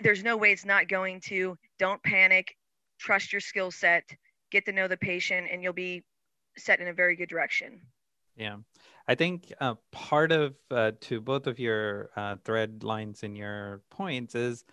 [0.02, 1.58] There's no way it's not going to.
[1.78, 2.56] Don't panic.
[3.00, 4.04] Trust your skill set.
[4.52, 6.04] Get to know the patient and you'll be
[6.58, 7.82] set in a very good direction.
[8.36, 8.58] Yeah
[9.10, 13.82] I think uh, part of uh, to both of your uh, thread lines and your
[13.90, 14.64] points is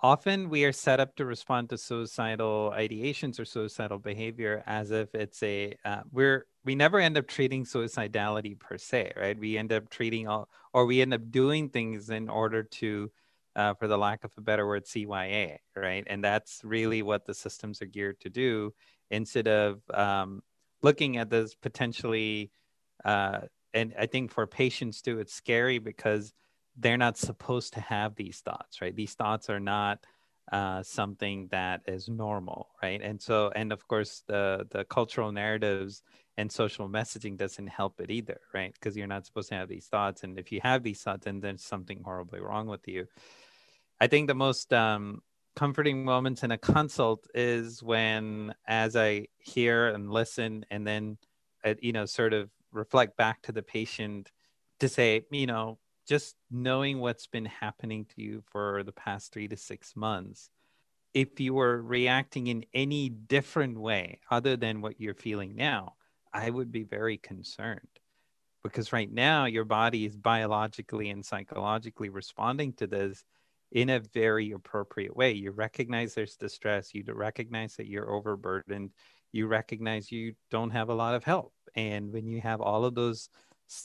[0.00, 5.14] often we are set up to respond to suicidal ideations or suicidal behavior as if
[5.14, 9.38] it's a uh, we're we never end up treating suicidality per se right?
[9.38, 13.12] We end up treating all or we end up doing things in order to
[13.54, 16.04] uh, for the lack of a better word cya right?
[16.08, 18.74] And that's really what the systems are geared to do
[19.12, 20.42] instead of um,
[20.82, 22.50] looking at this potentially
[23.04, 23.40] uh,
[23.74, 26.32] and i think for patients too it's scary because
[26.76, 28.94] they're not supposed to have these thoughts, right?
[28.94, 30.04] These thoughts are not
[30.52, 33.00] uh, something that is normal, right?
[33.02, 36.02] And so, and of course, the the cultural narratives
[36.36, 38.72] and social messaging doesn't help it either, right?
[38.74, 41.40] Because you're not supposed to have these thoughts, and if you have these thoughts, then
[41.40, 43.06] there's something horribly wrong with you.
[44.00, 45.22] I think the most um,
[45.56, 51.16] comforting moments in a consult is when, as I hear and listen, and then,
[51.64, 54.30] uh, you know, sort of reflect back to the patient
[54.80, 59.48] to say, you know, just knowing what's been happening to you for the past three
[59.48, 60.50] to six months,
[61.14, 65.94] if you were reacting in any different way other than what you're feeling now,
[66.32, 67.80] I would be very concerned
[68.62, 73.24] because right now your body is biologically and psychologically responding to this
[73.72, 75.32] in a very appropriate way.
[75.32, 78.90] You recognize there's distress, you recognize that you're overburdened,
[79.32, 81.52] you recognize you don't have a lot of help.
[81.76, 83.28] And when you have all of those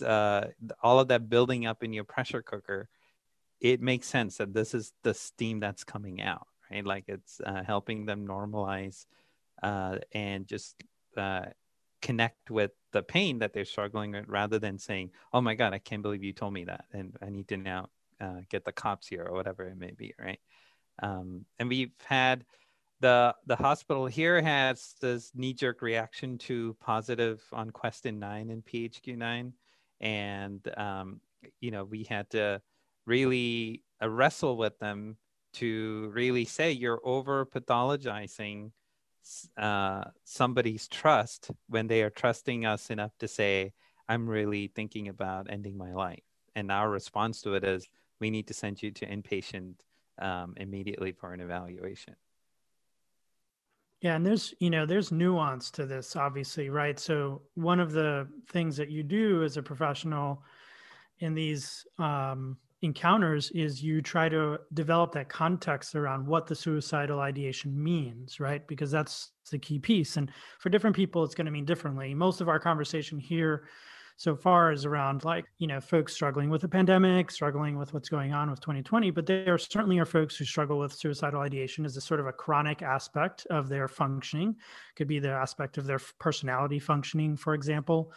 [0.06, 0.46] uh,
[0.82, 2.88] all of that building up in your pressure cooker,
[3.60, 6.86] it makes sense that this is the steam that's coming out, right?
[6.86, 9.06] Like it's uh, helping them normalize
[9.62, 10.76] uh, and just
[11.18, 11.46] uh,
[12.02, 15.80] connect with the pain that they're struggling with rather than saying, oh my God, I
[15.80, 16.86] can't believe you told me that.
[16.94, 20.14] And I need to now uh, get the cops here or whatever it may be,
[20.20, 20.40] right?
[21.02, 22.44] Um, and we've had
[23.02, 28.64] the the hospital here has this knee jerk reaction to positive on Questin 9 and
[28.64, 29.54] PHQ 9
[30.00, 31.20] and um,
[31.60, 32.62] you know we had to
[33.06, 35.18] really uh, wrestle with them
[35.54, 38.72] to really say you're over pathologizing
[39.58, 43.74] uh, somebody's trust when they are trusting us enough to say
[44.08, 46.24] i'm really thinking about ending my life.
[46.56, 47.88] And our response to it is
[48.20, 49.76] we need to send you to inpatient
[50.20, 52.16] um, immediately for an evaluation
[54.02, 57.00] yeah, and there's, you know, there's nuance to this, obviously, right?
[57.00, 60.42] So one of the things that you do as a professional
[61.20, 67.20] in these um, encounters is you try to develop that context around what the suicidal
[67.20, 68.68] ideation means, right?
[68.68, 70.18] Because that's the key piece.
[70.18, 72.16] And for different people, it's going to mean differently.
[72.16, 73.66] Most of our conversation here
[74.22, 78.08] so far is around like you know folks struggling with the pandemic struggling with what's
[78.08, 81.98] going on with 2020 but there certainly are folks who struggle with suicidal ideation as
[81.98, 84.56] a sort of a chronic aspect of their functioning.
[84.96, 88.12] Could be the aspect of their personality functioning for example.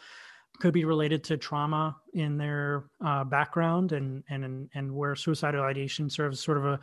[0.61, 6.11] Could be related to trauma in their uh, background and and and where suicidal ideation
[6.11, 6.81] serves sort of a,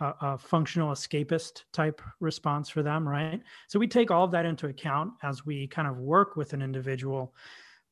[0.00, 3.40] a, a, functional escapist type response for them right?
[3.68, 6.60] So we take all of that into account as we kind of work with an
[6.60, 7.32] individual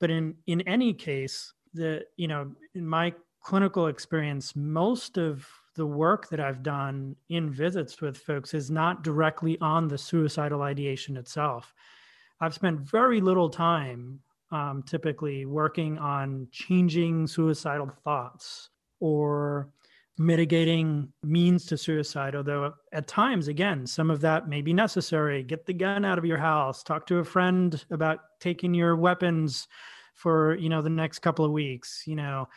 [0.03, 5.87] but in in any case, the you know in my clinical experience, most of the
[5.87, 11.17] work that I've done in visits with folks is not directly on the suicidal ideation
[11.17, 11.73] itself.
[12.41, 14.19] I've spent very little time
[14.51, 19.69] um, typically working on changing suicidal thoughts or
[20.19, 25.43] mitigating means to suicide although at times again some of that may be necessary.
[25.43, 26.83] Get the gun out of your house.
[26.83, 29.69] Talk to a friend about taking your weapons
[30.15, 32.49] for you know the next couple of weeks you know.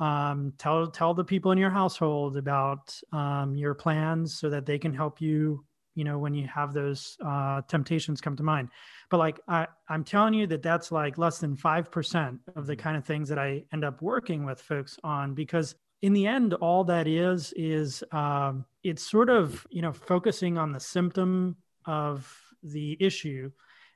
[0.00, 4.78] Um, tell tell the people in your household about um, your plans so that they
[4.78, 8.68] can help you you know when you have those uh, temptations come to mind.
[9.10, 12.82] But like I, i'm telling you that that's like less than 5% of the mm-hmm.
[12.82, 16.54] kind of things that i end up working with folks on because in the end
[16.54, 22.32] all that is is um, it's sort of you know focusing on the symptom of
[22.62, 23.50] the issue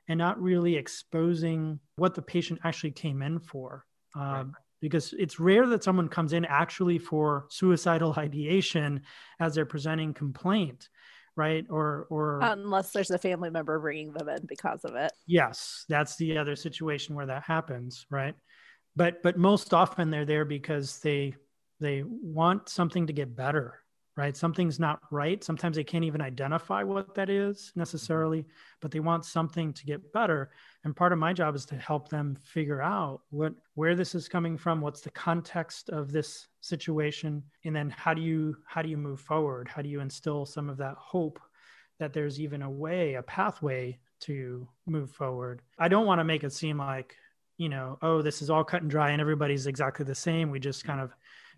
[0.07, 3.85] and not really exposing what the patient actually came in for.
[4.15, 4.45] Um, right.
[4.81, 9.03] Because it's rare that someone comes in actually for suicidal ideation
[9.39, 10.89] as they're presenting complaint,
[11.37, 11.65] right?
[11.69, 15.13] Or or unless there's a family member bringing them in because of it.
[15.25, 18.35] Yes, that's the other situation where that happens, right?
[18.95, 21.35] But but most often they're there because they
[21.79, 23.83] they want something to get better
[24.15, 24.37] right?
[24.37, 25.43] Something's not right.
[25.43, 28.45] Sometimes they can't even identify what that is necessarily,
[28.79, 30.51] but they want something to get better.
[30.83, 34.27] And part of my job is to help them figure out what where this is
[34.27, 38.89] coming from, what's the context of this situation, and then how do you how do
[38.89, 39.67] you move forward?
[39.67, 41.39] How do you instill some of that hope
[41.99, 45.61] that there's even a way, a pathway to move forward?
[45.79, 47.15] I don't want to make it seem like,
[47.57, 50.51] you know, oh, this is all cut and dry and everybody's exactly the same.
[50.51, 51.15] We just kind of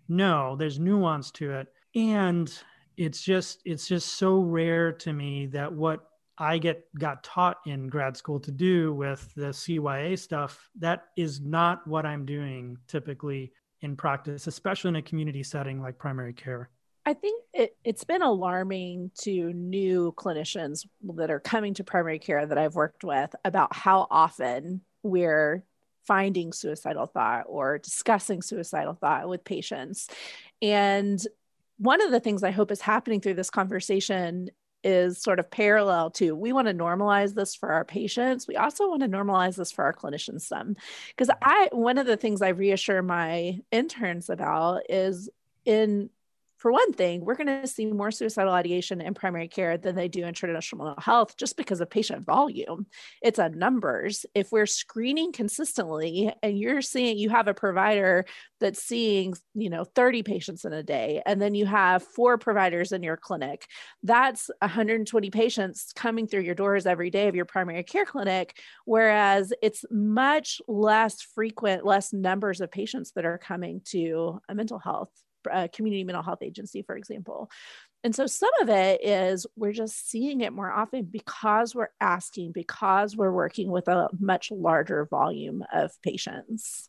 [0.08, 2.52] no, there's nuance to it and
[2.96, 7.88] it's just it's just so rare to me that what I get got taught in
[7.88, 13.52] grad school to do with the CYA stuff that is not what I'm doing typically
[13.80, 16.70] in practice, especially in a community setting like primary care.
[17.06, 20.84] I think it, it's been alarming to new clinicians
[21.14, 25.64] that are coming to primary care that I've worked with about how often we're
[26.06, 30.08] finding suicidal thought or discussing suicidal thought with patients.
[30.62, 31.20] And
[31.78, 34.50] one of the things I hope is happening through this conversation
[34.84, 38.88] is sort of parallel to we want to normalize this for our patients we also
[38.88, 40.76] want to normalize this for our clinicians some
[41.08, 45.28] because i one of the things i reassure my interns about is
[45.64, 46.08] in
[46.58, 50.08] for one thing, we're going to see more suicidal ideation in primary care than they
[50.08, 52.86] do in traditional mental health just because of patient volume.
[53.22, 54.24] It's a numbers.
[54.34, 58.24] If we're screening consistently and you're seeing you have a provider
[58.58, 62.92] that's seeing, you know, 30 patients in a day, and then you have four providers
[62.92, 63.66] in your clinic,
[64.02, 68.56] that's 120 patients coming through your doors every day of your primary care clinic.
[68.86, 74.78] Whereas it's much less frequent, less numbers of patients that are coming to a mental
[74.78, 75.10] health
[75.52, 77.50] uh, community mental health agency, for example.
[78.04, 82.52] And so some of it is we're just seeing it more often because we're asking,
[82.52, 86.88] because we're working with a much larger volume of patients.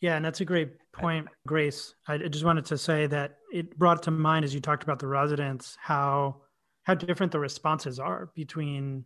[0.00, 1.94] Yeah, and that's a great point, Grace.
[2.06, 5.08] I just wanted to say that it brought to mind as you talked about the
[5.08, 6.42] residents how
[6.84, 9.04] how different the responses are between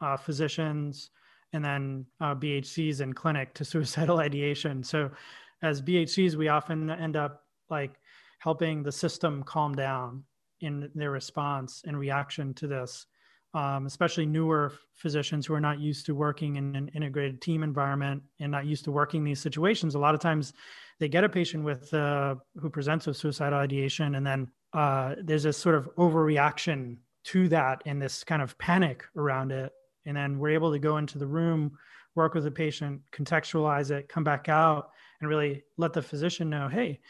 [0.00, 1.10] uh, physicians
[1.52, 4.82] and then uh, BHCs and clinic to suicidal ideation.
[4.84, 5.10] So,
[5.62, 7.94] as BHCs, we often end up like
[8.38, 10.24] helping the system calm down
[10.60, 13.06] in their response and reaction to this,
[13.54, 18.22] um, especially newer physicians who are not used to working in an integrated team environment
[18.40, 19.94] and not used to working these situations.
[19.94, 20.52] A lot of times
[20.98, 25.42] they get a patient with uh, who presents with suicidal ideation, and then uh, there's
[25.42, 29.72] this sort of overreaction to that and this kind of panic around it.
[30.06, 31.76] And then we're able to go into the room,
[32.14, 36.68] work with the patient, contextualize it, come back out, and really let the physician know,
[36.68, 37.00] hey,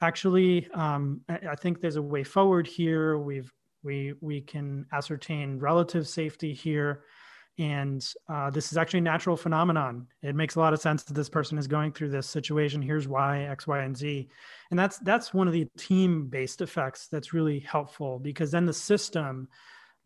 [0.00, 3.18] actually, um, I, think there's a way forward here.
[3.18, 7.04] We've we we can ascertain relative safety here,
[7.58, 10.06] and uh, this is actually a natural phenomenon.
[10.22, 12.82] It makes a lot of sense that this person is going through this situation.
[12.82, 14.28] Here's why X, Y, and Z,
[14.70, 19.48] and that's that's one of the team-based effects that's really helpful because then the system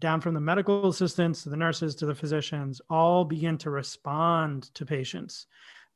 [0.00, 4.74] down from the medical assistants to the nurses to the physicians all begin to respond
[4.74, 5.46] to patients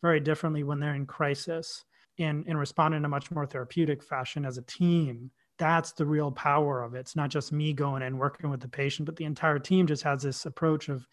[0.00, 1.84] very differently when they're in crisis
[2.18, 6.30] and, and respond in a much more therapeutic fashion as a team that's the real
[6.30, 7.00] power of it.
[7.00, 10.02] It's not just me going and working with the patient but the entire team just
[10.02, 11.06] has this approach of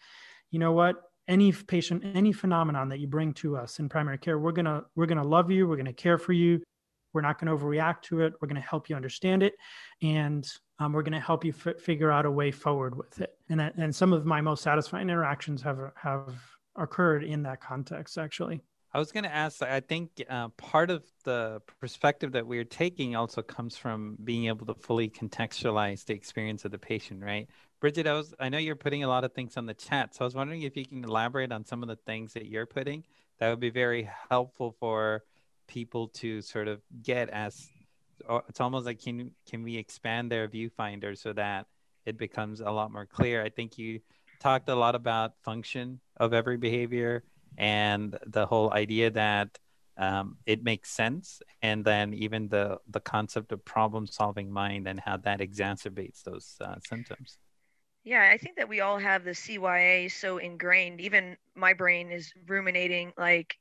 [0.50, 0.96] you know what?
[1.26, 4.84] Any patient any phenomenon that you bring to us in primary care we're going to
[4.94, 6.62] we're going to love you we're going to care for you.
[7.12, 8.34] We're not going to overreact to it.
[8.40, 9.54] We're going to help you understand it
[10.02, 10.46] and
[10.80, 13.30] um, we're going to help you f- figure out a way forward with it.
[13.48, 16.34] And that, and some of my most satisfying interactions have have
[16.76, 18.60] occurred in that context actually
[18.94, 23.16] I was going to ask, I think uh, part of the perspective that we're taking
[23.16, 27.48] also comes from being able to fully contextualize the experience of the patient, right?
[27.80, 30.14] Bridget, I, was, I know you're putting a lot of things on the chat.
[30.14, 32.66] So I was wondering if you can elaborate on some of the things that you're
[32.66, 33.02] putting.
[33.40, 35.24] That would be very helpful for
[35.66, 37.68] people to sort of get as
[38.48, 41.66] it's almost like can can we expand their viewfinder so that
[42.06, 43.98] it becomes a lot more clear i think you
[44.40, 47.24] talked a lot about function of every behavior
[47.58, 49.58] and the whole idea that
[49.96, 54.98] um, it makes sense and then even the the concept of problem solving mind and
[54.98, 57.38] how that exacerbates those uh, symptoms.
[58.02, 61.00] Yeah i think that we all have the cya so ingrained.
[61.00, 63.56] Even my brain is ruminating like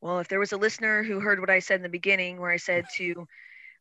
[0.00, 2.50] well if there was a listener who heard what i said in the beginning where
[2.50, 3.26] i said to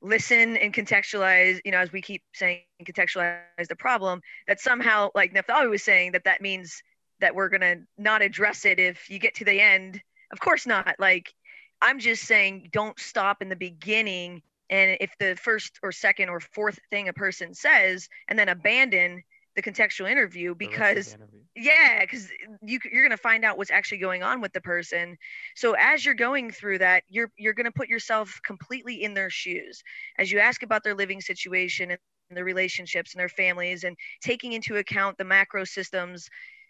[0.01, 5.33] listen and contextualize you know as we keep saying contextualize the problem that somehow like
[5.33, 6.83] Neftali was saying that that means
[7.19, 10.01] that we're going to not address it if you get to the end.
[10.31, 10.95] Of course not.
[10.99, 11.33] Like,
[11.81, 14.41] I'm just saying, don't stop in the beginning.
[14.69, 19.23] And if the first or second or fourth thing a person says, and then abandon
[19.55, 21.39] the contextual interview because interview.
[21.55, 22.29] yeah because
[22.61, 25.17] you, you're going to find out what's actually going on with the person
[25.55, 29.29] so as you're going through that you're you're going to put yourself completely in their
[29.29, 29.81] shoes
[30.19, 31.99] as you ask about their living situation and
[32.31, 36.27] their relationships and their families and taking into account the macro systems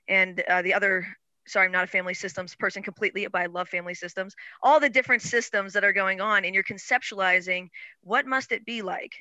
[0.07, 1.07] and uh, the other
[1.47, 4.35] sorry i'm not a family systems person completely but i love family systems.
[4.61, 7.69] All the different systems that are going on and you're conceptualizing
[8.01, 9.13] what must it be like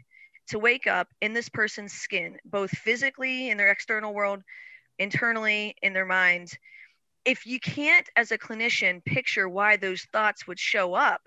[0.48, 4.42] to wake up in this person's skin both physically in their external world
[4.98, 6.56] internally in their minds.
[7.24, 11.22] If you can't as a clinician picture why those thoughts would show up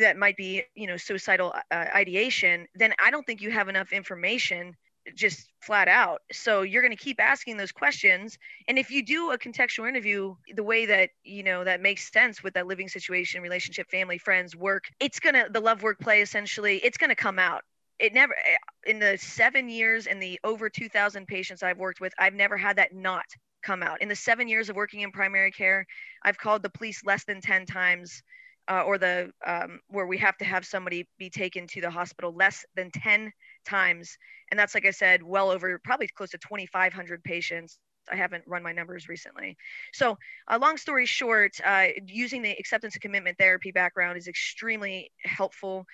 [0.00, 3.92] that might be you know suicidal uh, ideation then i don't think you have enough
[3.92, 4.74] information
[5.14, 6.22] just flat out.
[6.32, 8.38] So you're going to keep asking those questions.
[8.68, 12.42] And if you do a contextual interview the way that, you know, that makes sense
[12.42, 16.22] with that living situation, relationship, family, friends, work, it's going to, the love work play
[16.22, 17.62] essentially, it's going to come out.
[17.98, 22.12] It never, eh, in the seven years and the over 2,000 patients I've worked with,
[22.18, 23.26] I've never had that not
[23.62, 24.02] come out.
[24.02, 25.86] In the seven years of working in primary care,
[26.22, 28.22] I've called the police less than 10 times.
[28.66, 32.34] Uh, or the um, where we have to have somebody be taken to the hospital
[32.34, 33.30] less than 10
[33.66, 34.16] times
[34.50, 37.78] and that's like i said well over probably close to 2500 patients
[38.10, 39.56] I haven't run my numbers recently.
[39.92, 45.10] So, uh, long story short, uh, using the acceptance and commitment therapy background is extremely
[45.24, 45.86] helpful.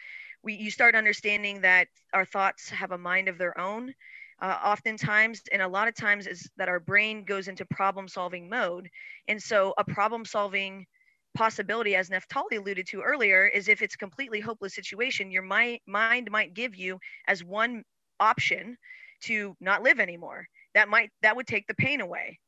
[0.43, 3.95] We, you start understanding that our thoughts have a mind of their own,
[4.41, 8.49] uh, oftentimes, and a lot of times is that our brain goes into problem solving
[8.49, 8.89] mode.
[9.29, 10.87] And so, a problem solving
[11.35, 15.83] possibility, as Neftali alluded to earlier, is if it's a completely hopeless situation, your mi-
[15.87, 17.85] mind might give you as one
[18.19, 18.77] option
[19.23, 20.47] to not live anymore.
[20.75, 22.39] That might that would take the pain away.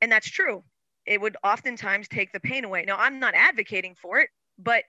[0.00, 0.64] And that's true.
[1.06, 2.84] It would oftentimes take the pain away.
[2.86, 4.84] Now i'm not advocating for it but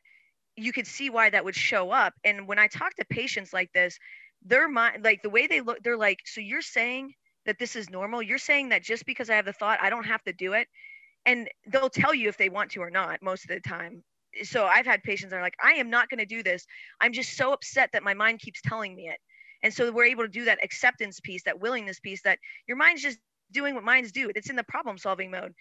[0.58, 2.14] you could see why that would show up.
[2.24, 3.97] And when i talk to patients like this
[4.43, 7.14] their mind like the way they look they're like so you're saying
[7.45, 8.22] that this is normal?
[8.22, 10.68] You're saying that just because i have the thought i don't have to do it
[11.26, 14.03] and they'll tell you if they want to or not most of the time
[14.43, 16.65] so i've had patients that are like i am not going to do this
[17.01, 19.19] i'm just so upset that my mind keeps telling me it
[19.63, 23.01] and so we're able to do that acceptance piece, that willingness piece that your mind's
[23.01, 23.19] just
[23.51, 24.32] doing what minds do.
[24.36, 25.53] It's in the problem solving mode.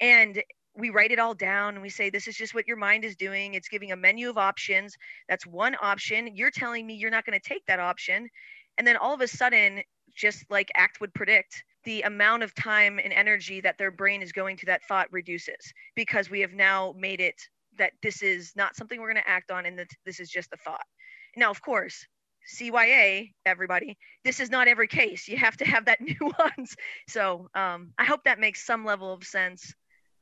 [0.00, 0.42] And
[0.74, 3.16] we write it all down and we say, this is just what your mind is
[3.16, 3.54] doing.
[3.54, 4.94] It's giving a menu of options.
[5.28, 6.34] That's one option.
[6.34, 8.28] You're telling me you're not going to take that option.
[8.76, 9.82] And then all of a sudden,
[10.14, 14.32] just like ACT would predict, the amount of time and energy that their brain is
[14.32, 17.40] going to that thought reduces because we have now made it
[17.78, 20.52] that this is not something we're going to act on and that this is just
[20.52, 20.84] a thought.
[21.36, 22.04] Now, of course,
[22.52, 25.28] CYA, everybody, this is not every case.
[25.28, 26.74] You have to have that nuance.
[27.08, 29.72] So um, I hope that makes some level of sense,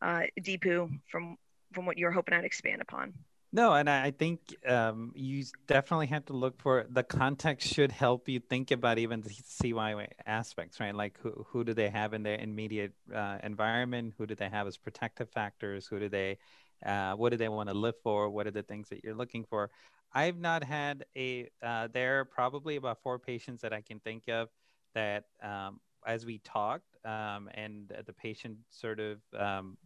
[0.03, 1.37] uh, Deepu, from
[1.73, 3.15] from what you're hoping I'd expand upon.
[3.55, 8.29] No, and I think um, you definitely have to look for the context should help
[8.29, 10.93] you think about even the CYA aspects, right?
[10.93, 14.15] Like who, who do they have in their immediate uh, environment?
[14.19, 15.87] Who do they have as protective factors?
[15.87, 16.39] Who do they,
[16.85, 18.29] uh, what do they want to live for?
[18.29, 19.71] What are the things that you're looking for?
[20.13, 21.49] I've not had a.
[21.63, 24.49] Uh, there are probably about four patients that I can think of
[24.97, 29.79] that, um, as we talked, um, and the patient sort of, um,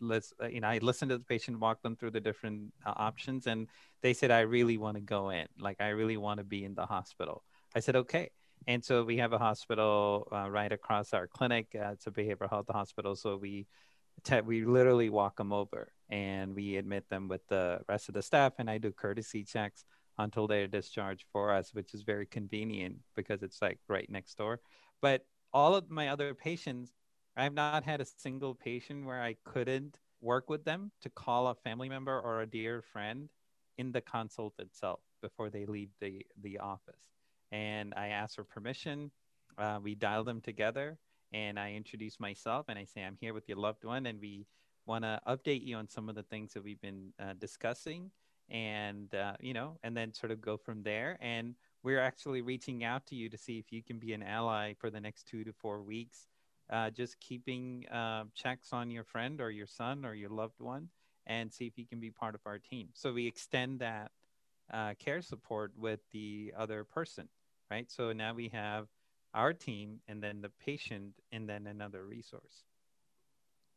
[0.00, 2.92] let's, uh, you know, I listened to the patient, walk them through the different uh,
[2.96, 3.68] options, and
[4.02, 5.46] they said, "I really want to go in.
[5.58, 7.42] Like, I really want to be in the hospital."
[7.74, 8.30] I said, "Okay."
[8.66, 11.68] And so we have a hospital uh, right across our clinic.
[11.74, 13.66] Uh, it's a behavioral health hospital, so we
[14.24, 18.22] te- we literally walk them over and we admit them with the rest of the
[18.22, 19.84] staff and i do courtesy checks
[20.18, 24.60] until they're discharged for us which is very convenient because it's like right next door
[25.02, 26.92] but all of my other patients
[27.36, 31.54] i've not had a single patient where i couldn't work with them to call a
[31.54, 33.28] family member or a dear friend
[33.78, 37.12] in the consult itself before they leave the, the office.
[37.52, 39.10] And i ask for permission.
[39.58, 40.98] Uh, we dial them together
[41.32, 44.46] and I introduce myself and I say, I'm here with your loved one, and we
[44.86, 48.10] want to update you on some of the things that we've been uh, discussing,
[48.48, 51.18] and uh, you know, and then sort of go from there.
[51.20, 54.74] And we're actually reaching out to you to see if you can be an ally
[54.78, 56.28] for the next two to four weeks,
[56.70, 60.88] uh, just keeping uh, checks on your friend or your son or your loved one,
[61.26, 62.88] and see if he can be part of our team.
[62.94, 64.10] So we extend that
[64.72, 67.28] uh, care support with the other person,
[67.70, 67.90] right?
[67.90, 68.86] So now we have
[69.34, 72.64] our team and then the patient and then another resource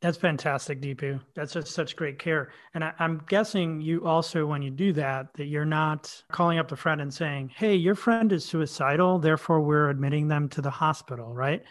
[0.01, 4.61] that's fantastic deepu that's just such great care and I, i'm guessing you also when
[4.61, 8.31] you do that that you're not calling up the friend and saying hey your friend
[8.31, 11.61] is suicidal therefore we're admitting them to the hospital right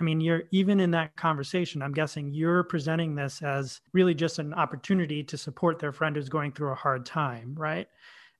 [0.00, 4.38] I mean, you're even in that conversation, I'm guessing you're presenting this as really just
[4.38, 7.86] an opportunity to support their friend who's going through a hard time, right?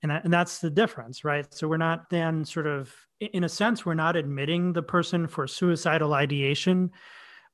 [0.02, 1.46] And, that, and that's the difference, right?
[1.54, 5.46] So we're not then sort of in a sense, we're not admitting the person for
[5.46, 6.90] suicidal ideation.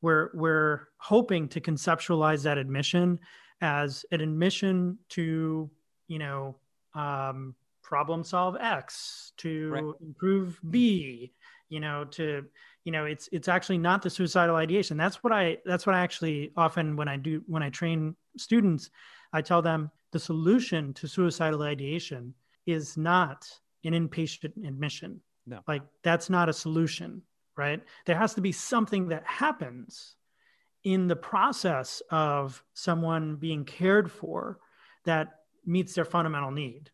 [0.00, 3.18] We're, we're hoping to conceptualize that admission
[3.60, 5.70] as an admission to,
[6.06, 6.56] you know,
[6.94, 9.84] um, problem solve X, to right.
[10.00, 11.32] improve B,
[11.68, 12.44] you know, to,
[12.84, 14.96] you know, it's it's actually not the suicidal ideation.
[14.96, 18.90] That's what I that's what I actually often when I do when I train students,
[19.32, 22.34] I tell them the solution to suicidal ideation
[22.66, 23.48] is not
[23.84, 25.60] an inpatient admission no.
[25.66, 27.22] Like that's not a solution,
[27.56, 27.82] right?
[28.04, 30.16] There has to be something that happens
[30.84, 34.58] in the process of someone being cared for
[35.06, 36.90] that meets their fundamental need.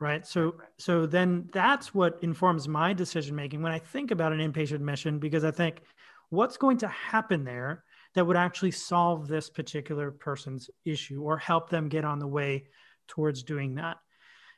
[0.00, 0.26] Right?
[0.26, 4.76] So so then that's what informs my decision making when i think about an inpatient
[4.76, 5.82] admission because i think
[6.30, 7.84] what's going to happen there
[8.14, 12.64] that would actually solve this particular person's issue or help them get on the way
[13.06, 13.98] towards doing that?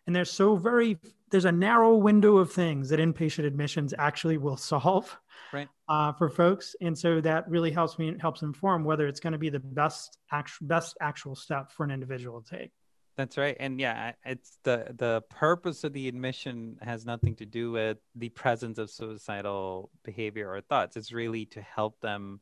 [0.07, 0.99] And there's so very
[1.31, 5.17] there's a narrow window of things that inpatient admissions actually will solve
[5.53, 5.69] right.
[5.89, 6.75] uh, for folks.
[6.81, 10.19] And so that really helps me helps inform whether it's going to be the best
[10.33, 12.73] actual best actual step for an individual to take
[13.21, 13.57] that's right.
[13.61, 18.31] And yeah, it's the the purpose of the admission has nothing to do with the
[18.31, 20.97] presence of suicidal behavior or thoughts.
[20.97, 22.41] It's really to help them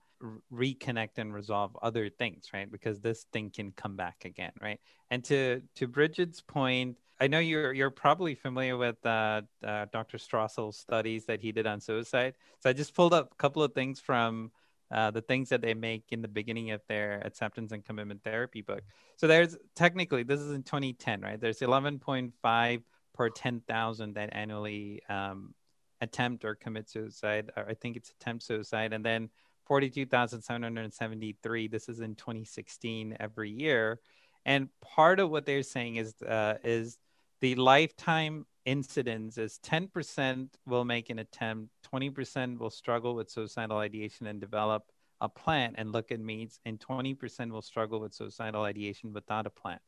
[0.53, 2.71] reconnect and resolve other things, right?
[2.71, 4.81] Because this thing can come back again, right?
[5.11, 10.19] And to to Bridget's point, I know you're you're probably familiar with uh, uh, Dr.
[10.19, 12.35] Strosahl's studies that he did on suicide.
[12.61, 14.53] So I just pulled up a couple of things from
[14.91, 18.63] uh, the things that they make in the beginning of their acceptance and commitment therapy
[18.63, 18.83] book.
[19.17, 21.41] So there's technically, this is in 2010, right?
[21.41, 22.83] There's 11.5
[23.15, 25.55] per 10,000 that annually um,
[26.01, 27.51] attempt or commit suicide.
[27.57, 28.93] Or I think it's attempt suicide.
[28.93, 29.29] And then
[29.67, 34.01] 42,773, this is in 2016 every year.
[34.47, 36.99] And part of what they're saying is, uh, is
[37.41, 44.27] the lifetime incidence is 10% will make an attempt 20% will struggle with suicidal ideation
[44.27, 44.85] and develop
[45.21, 49.51] a plan and look at needs, and 20% will struggle with suicidal ideation without a
[49.51, 49.81] plan.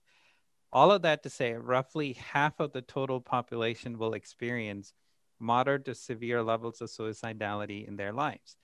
[0.73, 4.93] All of that to say, roughly half of the total population will experience
[5.39, 8.57] moderate to severe levels of suicidality in their lives.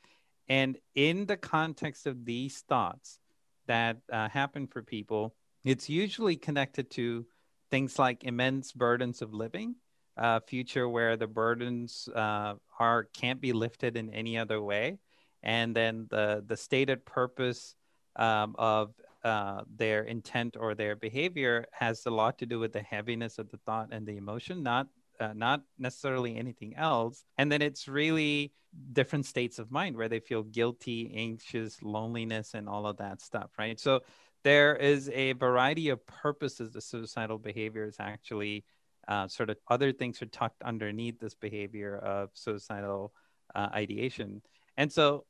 [0.48, 3.18] And in the context of these thoughts
[3.66, 5.34] that uh, happen for people,
[5.64, 7.26] it's usually connected to
[7.70, 9.74] things like immense burdens of living
[10.16, 14.98] uh, future where the burdens uh, are can't be lifted in any other way,
[15.42, 17.74] and then the the stated purpose
[18.16, 18.94] um, of
[19.24, 23.50] uh, their intent or their behavior has a lot to do with the heaviness of
[23.50, 24.86] the thought and the emotion, not
[25.20, 27.24] uh, not necessarily anything else.
[27.38, 28.52] And then it's really
[28.92, 33.50] different states of mind where they feel guilty, anxious, loneliness, and all of that stuff,
[33.58, 33.80] right?
[33.80, 34.00] So
[34.44, 38.64] there is a variety of purposes the suicidal behavior is actually
[39.08, 43.12] uh, sort of other things are tucked underneath this behavior of suicidal
[43.54, 44.42] uh, ideation.
[44.76, 45.24] And so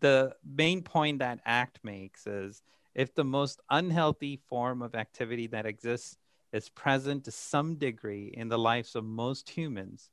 [0.00, 2.62] the main point that ACT makes is
[2.94, 6.16] if the most unhealthy form of activity that exists
[6.52, 10.10] is present to some degree in the lives of most humans,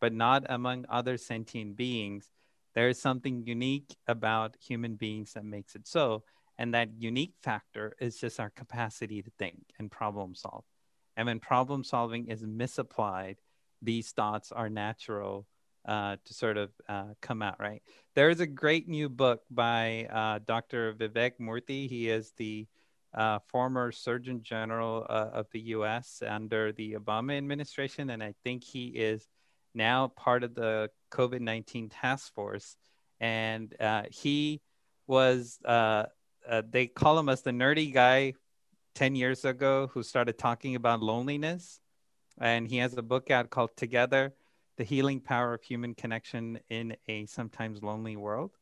[0.00, 2.30] but not among other sentient beings,
[2.74, 6.22] there is something unique about human beings that makes it so.
[6.58, 10.64] And that unique factor is just our capacity to think and problem solve.
[11.18, 13.38] And when problem solving is misapplied,
[13.82, 15.48] these thoughts are natural
[15.84, 17.82] uh, to sort of uh, come out, right?
[18.14, 20.94] There is a great new book by uh, Dr.
[20.94, 21.88] Vivek Murthy.
[21.88, 22.68] He is the
[23.12, 28.10] uh, former Surgeon General uh, of the US under the Obama administration.
[28.10, 29.26] And I think he is
[29.74, 32.76] now part of the COVID 19 task force.
[33.18, 34.60] And uh, he
[35.08, 38.34] was, they call him as the nerdy guy
[38.94, 41.80] 10 years ago who started talking about loneliness.
[42.40, 44.34] And he has a book out called Together
[44.76, 48.52] The Healing Power of Human Connection in a Sometimes Lonely World.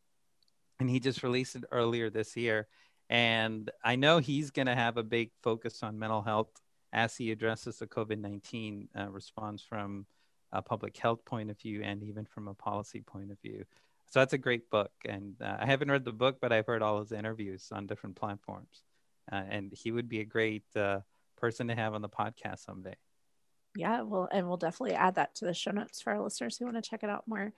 [0.78, 2.68] And he just released it earlier this year.
[3.08, 6.50] And I know he's going to have a big focus on mental health
[6.92, 10.06] as he addresses the COVID 19 uh, response from
[10.52, 13.64] a public health point of view and even from a policy point of view.
[14.10, 14.92] So that's a great book.
[15.04, 18.16] And uh, I haven't read the book, but I've heard all his interviews on different
[18.16, 18.82] platforms
[19.30, 21.00] uh, and he would be a great uh,
[21.36, 22.94] person to have on the podcast someday.
[23.76, 26.64] Yeah, well, and we'll definitely add that to the show notes for our listeners who
[26.64, 27.52] want to check it out more.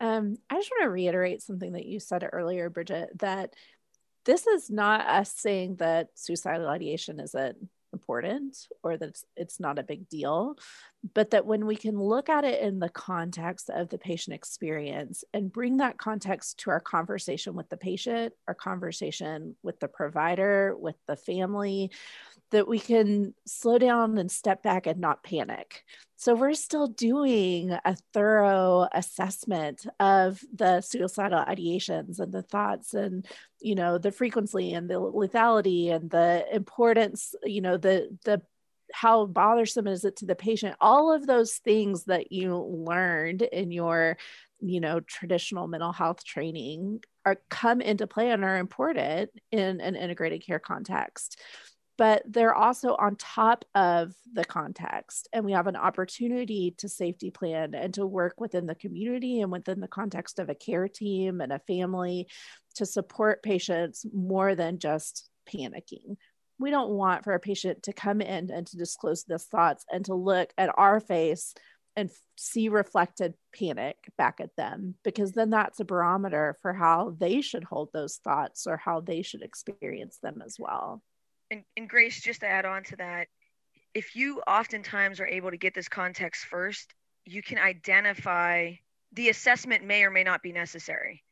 [0.00, 3.54] Um, I just want to reiterate something that you said earlier, Bridget, that
[4.24, 7.56] this is not us saying that suicidal ideation isn't
[7.92, 10.56] important or that it's, it's not a big deal,
[11.14, 15.24] but that when we can look at it in the context of the patient experience
[15.34, 20.76] and bring that context to our conversation with the patient, our conversation with the provider,
[20.78, 21.90] with the family,
[22.52, 25.84] that we can slow down and step back and not panic.
[26.16, 33.26] So we're still doing a thorough assessment of the suicidal ideations and the thoughts and
[33.60, 38.42] you know the frequency and the lethality and the importance, you know, the the
[38.92, 43.70] how bothersome is it to the patient all of those things that you learned in
[43.70, 44.18] your
[44.60, 49.96] you know traditional mental health training are come into play and are important in an
[49.96, 51.40] integrated care context
[51.98, 55.28] but they're also on top of the context.
[55.32, 59.52] And we have an opportunity to safety plan and to work within the community and
[59.52, 62.26] within the context of a care team and a family
[62.76, 66.16] to support patients more than just panicking.
[66.58, 70.04] we don't want for a patient to come in and to disclose these thoughts and
[70.04, 71.54] to look at our face
[71.96, 77.40] and see reflected panic back at them because then that's a barometer for how they
[77.40, 81.02] should hold those thoughts or how they should experience them as well.
[81.52, 83.28] And, and Grace, just to add on to that,
[83.92, 86.94] if you oftentimes are able to get this context first,
[87.26, 88.72] you can identify
[89.12, 91.22] the assessment may or may not be necessary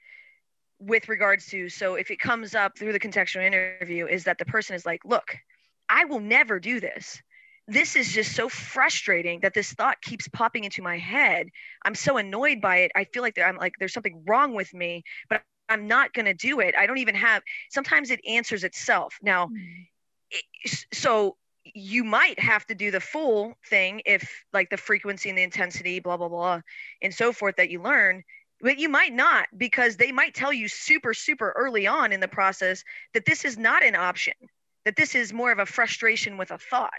[0.78, 4.46] with regards to so if it comes up through the contextual interview is that the
[4.46, 5.36] person is like look
[5.90, 7.20] i will never do this.
[7.68, 11.48] This is just so frustrating that this thought keeps popping into my head.
[11.84, 12.92] I'm so annoyed by it.
[12.96, 16.34] I feel like i'm like there's something wrong with me but i'm not going to
[16.34, 16.74] do it.
[16.76, 19.16] I don't even have sometimes it answers itself.
[19.22, 19.86] Now mm.
[20.92, 25.42] So you might have to do the full thing if like the frequency and the
[25.42, 26.60] intensity blah blah blah
[27.02, 28.22] and so forth that you learn
[28.60, 32.28] but you might not because they might tell you super super early on in the
[32.28, 32.82] process
[33.14, 34.34] that this is not an option
[34.84, 36.90] that this is more of a frustration with a thought.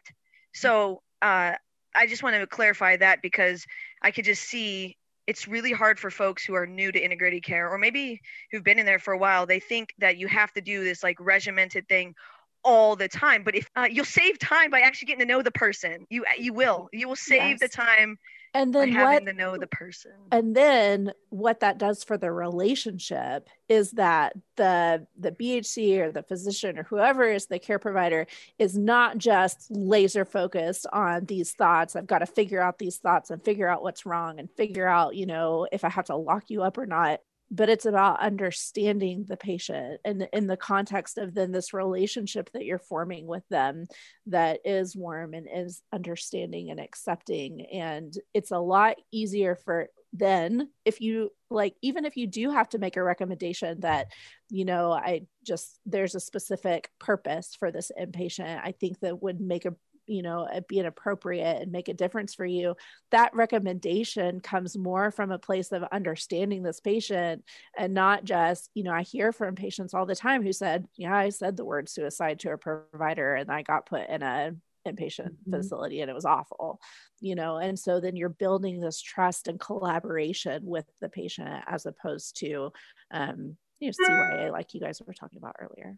[0.53, 1.53] So uh,
[1.93, 3.65] i just want to clarify that because
[4.01, 7.69] i could just see it's really hard for folks who are new to integrated care
[7.69, 8.19] or maybe
[8.51, 9.45] who've been in there for a while.
[9.45, 12.15] They think that you have to do this like regimented thing
[12.63, 15.51] all the time but if uh, you'll save time by actually getting to know the
[15.51, 16.05] person.
[16.09, 16.89] You you will.
[16.91, 17.59] You will save yes.
[17.59, 18.17] the time
[18.53, 20.11] and then what to know the person.
[20.31, 26.23] and then what that does for the relationship is that the the bhc or the
[26.23, 28.27] physician or whoever is the care provider
[28.59, 31.95] is not just laser focused on these thoughts.
[31.95, 35.15] I've got to figure out these thoughts and figure out what's wrong and figure out
[35.15, 37.21] you know if i have to lock you up or not
[37.51, 42.63] but it's about understanding the patient and in the context of then this relationship that
[42.63, 43.85] you're forming with them
[44.27, 47.65] that is warm and is understanding and accepting.
[47.73, 52.67] And it's a lot easier for then if you like even if you do have
[52.67, 54.07] to make a recommendation that
[54.49, 59.39] you know i just there's a specific purpose for this inpatient i think that would
[59.39, 59.73] make a
[60.11, 62.75] you know be inappropriate and make a difference for you
[63.11, 67.43] that recommendation comes more from a place of understanding this patient
[67.77, 71.15] and not just you know i hear from patients all the time who said yeah
[71.15, 74.51] i said the word suicide to a provider and i got put in a
[74.85, 75.53] inpatient mm-hmm.
[75.55, 76.79] facility and it was awful
[77.19, 81.85] you know and so then you're building this trust and collaboration with the patient as
[81.85, 82.71] opposed to
[83.11, 85.97] um you know CYA like you guys were talking about earlier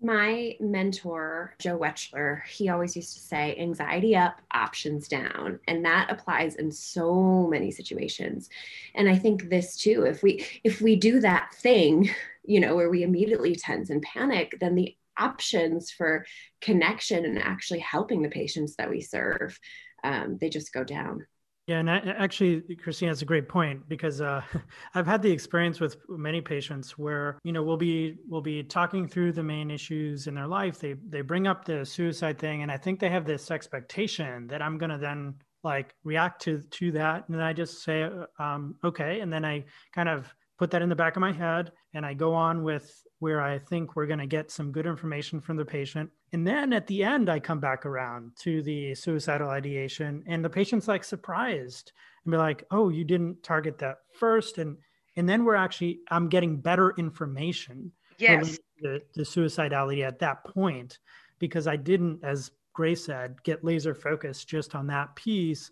[0.00, 5.58] my mentor, Joe Wechsler, he always used to say, anxiety up, options down.
[5.66, 8.48] And that applies in so many situations.
[8.94, 12.10] And I think this too, if we if we do that thing,
[12.44, 16.24] you know, where we immediately tense and panic, then the options for
[16.60, 19.58] connection and actually helping the patients that we serve,
[20.04, 21.26] um, they just go down.
[21.68, 24.40] Yeah, and I, actually, Christine, that's a great point because uh,
[24.94, 29.06] I've had the experience with many patients where you know we'll be we'll be talking
[29.06, 30.78] through the main issues in their life.
[30.78, 34.62] They they bring up the suicide thing, and I think they have this expectation that
[34.62, 38.42] I'm going to then like react to to that, and then I just say uh,
[38.42, 41.72] um, okay, and then I kind of put that in the back of my head,
[41.94, 45.40] and I go on with where I think we're going to get some good information
[45.40, 46.10] from the patient.
[46.32, 50.50] And then at the end, I come back around to the suicidal ideation, and the
[50.50, 51.92] patient's like surprised
[52.24, 54.58] and be like, "Oh, you didn't target that first.
[54.58, 54.76] and
[55.16, 57.92] and then we're actually I'm getting better information.
[58.18, 60.98] Yes, the, the suicidality at that point
[61.38, 65.70] because I didn't, as Gray said, get laser focused just on that piece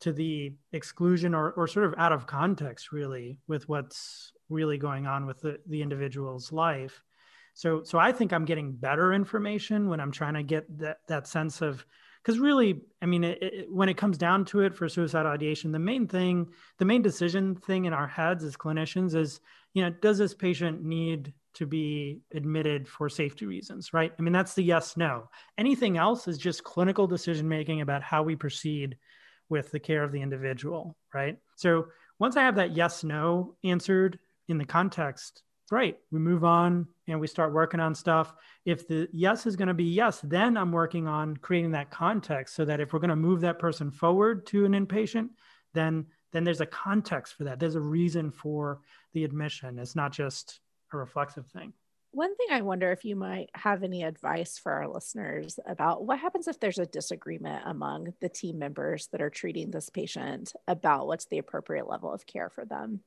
[0.00, 5.06] to the exclusion or, or sort of out of context really with what's really going
[5.06, 7.02] on with the, the individual's life.
[7.54, 11.26] So so i think i'm getting better information when i'm trying to get that that
[11.26, 11.84] sense of
[12.22, 15.72] because really i mean it, it, when it comes down to it for suicide ideation
[15.72, 16.48] the main thing
[16.78, 19.40] the main decision thing in our heads as clinicians is
[19.74, 24.12] you know does this patient need to be admitted for safety reasons right?
[24.18, 25.28] I mean that's the yes no.
[25.58, 28.96] Anything else is just clinical decision making about how we proceed
[29.50, 31.86] with the care of the individual right so
[32.18, 34.18] once i have that yes no answered
[34.50, 35.96] in the context, great.
[36.10, 38.34] We move on and we start working on stuff.
[38.64, 42.56] If the yes is going to be yes, then I'm working on creating that context
[42.56, 45.30] so that if we're going to move that person forward to an inpatient,
[45.72, 47.58] then then there's a context for that.
[47.58, 48.80] There's a reason for
[49.14, 49.78] the admission.
[49.80, 50.60] It's not just
[50.92, 51.72] a reflexive thing.
[52.12, 56.18] One thing I wonder if you might have any advice for our listeners about what
[56.18, 61.06] happens if there's a disagreement among the team members that are treating this patient about
[61.06, 63.00] what's the appropriate level of care for them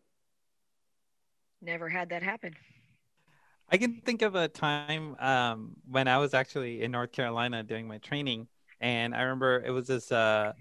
[1.64, 2.56] never had that happen.
[3.70, 7.88] I can think of a time um, when I was actually in North Carolina doing
[7.88, 8.47] my training,
[8.82, 10.54] and I remember it was this uh,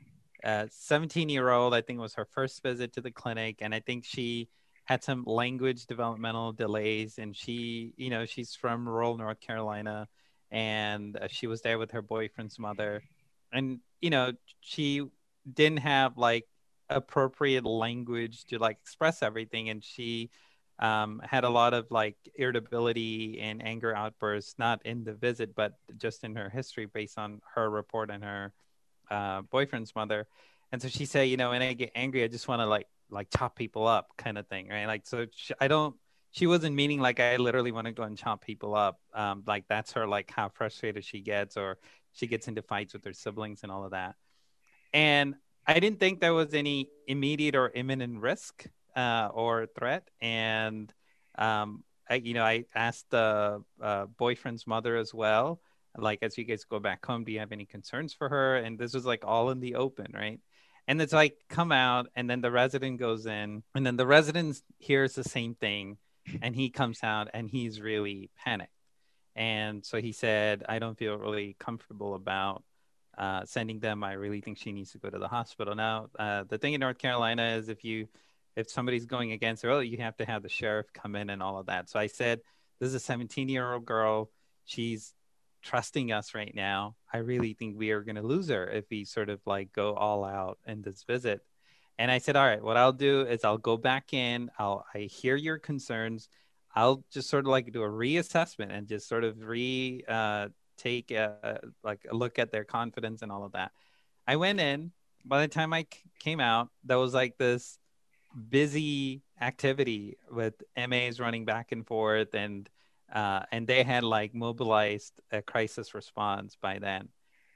[0.44, 1.74] 17 year old.
[1.74, 4.48] I think it was her first visit to the clinic, and I think she
[4.92, 10.06] had some language developmental delays, and she, you know, she's from rural North Carolina,
[10.50, 13.02] and uh, she was there with her boyfriend's mother,
[13.52, 15.02] and you know she
[15.50, 16.46] didn't have like
[16.90, 20.30] appropriate language to like express everything, and she
[20.78, 25.72] um, had a lot of like irritability and anger outbursts, not in the visit, but
[25.96, 28.52] just in her history based on her report and her
[29.10, 30.26] uh, boyfriend's mother.
[30.70, 32.88] And so she said, you know, when I get angry, I just want to like
[33.12, 34.86] like chop people up, kind of thing, right?
[34.86, 35.94] Like, so she, I don't.
[36.30, 38.98] She wasn't meaning like I literally want to go and chop people up.
[39.12, 41.78] Um, like that's her like how frustrated she gets, or
[42.12, 44.16] she gets into fights with her siblings and all of that.
[44.94, 45.34] And
[45.66, 50.08] I didn't think there was any immediate or imminent risk uh, or threat.
[50.20, 50.92] And
[51.38, 55.60] um, I, you know, I asked the uh, boyfriend's mother as well,
[55.96, 58.56] like, as you guys go back home, do you have any concerns for her?
[58.56, 60.40] And this was like all in the open, right?
[60.88, 64.60] And it's like come out, and then the resident goes in, and then the resident
[64.78, 65.98] hears the same thing,
[66.42, 68.72] and he comes out, and he's really panicked.
[69.34, 72.64] And so he said, I don't feel really comfortable about
[73.16, 74.04] uh, sending them.
[74.04, 75.74] I really think she needs to go to the hospital.
[75.74, 78.08] Now, uh, the thing in North Carolina is if you
[78.54, 81.42] if somebody's going against her, oh, you have to have the sheriff come in and
[81.42, 81.88] all of that.
[81.88, 82.40] So I said,
[82.80, 84.30] this is a 17 year old girl.
[84.64, 85.14] She's
[85.62, 86.96] trusting us right now.
[87.12, 89.94] I really think we are going to lose her if we sort of like go
[89.94, 91.40] all out in this visit.
[91.98, 94.50] And I said, all right, what I'll do is I'll go back in.
[94.58, 96.28] I'll I hear your concerns.
[96.74, 100.48] I'll just sort of like do a reassessment and just sort of re uh,
[100.78, 103.72] take a, like a look at their confidence and all of that.
[104.26, 104.92] I went in.
[105.24, 107.78] By the time I c- came out, there was like this
[108.48, 112.68] busy activity with MAs running back and forth and
[113.12, 117.08] uh, and they had like mobilized a crisis response by then.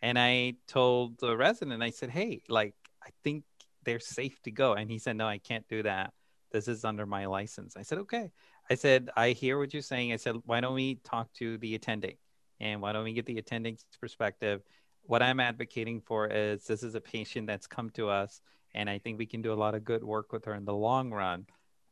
[0.02, 3.44] And I told the resident, I said, "Hey, like I think
[3.84, 6.12] they're safe to go." And he said, "No, I can't do that.
[6.52, 8.30] This is under my license." I said, "Okay."
[8.70, 11.74] I said, "I hear what you're saying." I said, "Why don't we talk to the
[11.74, 12.16] attending,
[12.60, 14.62] and why don't we get the attending's perspective?"
[15.02, 18.40] What I'm advocating for is this is a patient that's come to us
[18.76, 20.74] and I think we can do a lot of good work with her in the
[20.74, 21.46] long run.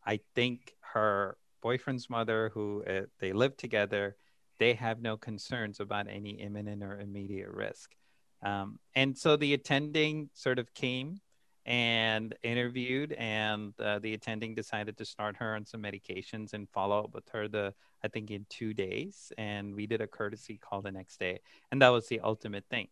[0.05, 4.17] I think her boyfriend's mother, who uh, they live together,
[4.59, 7.97] they have no concerns about any imminent or immediate risk.
[8.43, 11.21] Um, and so the attending sort of came
[11.65, 17.03] and interviewed, and uh, the attending decided to start her on some medications and follow
[17.05, 17.73] up with her the
[18.05, 21.41] I think in two days, and we did a courtesy call the next day,
[21.73, 22.89] and that was the ultimate thing.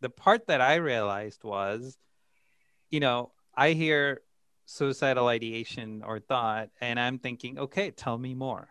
[0.00, 1.98] The part that I realized was
[2.92, 4.20] you know, I hear
[4.64, 8.68] suicidal ideation or thought, and I'm thinking, okay, tell me more,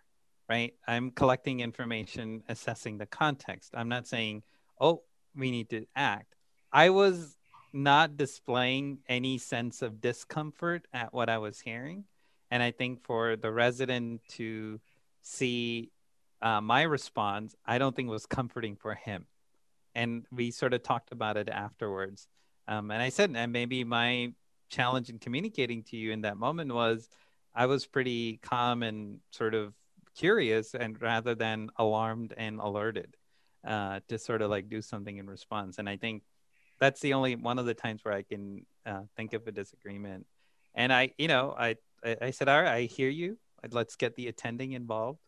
[0.49, 0.73] right?
[0.87, 3.71] I'm collecting information, assessing the context.
[3.75, 4.43] I'm not saying,
[4.79, 5.03] oh,
[5.35, 6.35] we need to act.
[6.71, 7.37] I was
[7.73, 12.05] not displaying any sense of discomfort at what I was hearing.
[12.49, 14.79] And I think for the resident to
[15.21, 15.91] see
[16.41, 19.25] uh, my response, I don't think was comforting for him.
[19.95, 22.27] And we sort of talked about it afterwards.
[22.67, 24.33] Um, and I said, and maybe my
[24.71, 27.07] challenge in communicating to you in that moment was
[27.53, 29.73] I was pretty calm and sort of
[30.15, 33.15] curious, and rather than alarmed and alerted
[33.65, 35.77] uh, to sort of like do something in response.
[35.77, 36.23] And I think
[36.79, 40.25] that's the only one of the times where I can uh, think of a disagreement.
[40.73, 41.75] And I, you know, I,
[42.21, 43.37] I said, all right, I hear you.
[43.69, 45.19] Let's get the attending involved.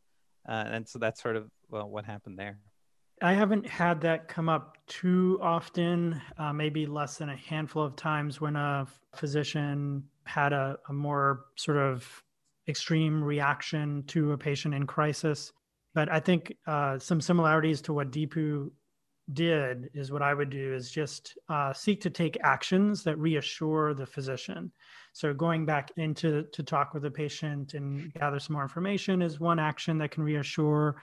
[0.47, 2.57] Uh, and so that's sort of well, what happened there.
[3.23, 7.95] I haven't had that come up too often, uh, maybe less than a handful of
[7.95, 12.05] times when a physician had a, a more sort of
[12.67, 15.53] extreme reaction to a patient in crisis.
[15.93, 18.71] But I think uh, some similarities to what Deepu
[19.31, 23.93] did is what I would do is just uh, seek to take actions that reassure
[23.93, 24.69] the physician.
[25.13, 29.39] So going back into to talk with the patient and gather some more information is
[29.39, 31.01] one action that can reassure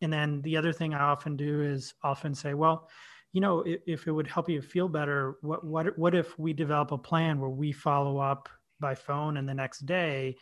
[0.00, 2.88] and then the other thing I often do is often say, well,
[3.32, 6.52] you know, if, if it would help you feel better, what what what if we
[6.52, 8.48] develop a plan where we follow up
[8.80, 10.36] by phone and the next day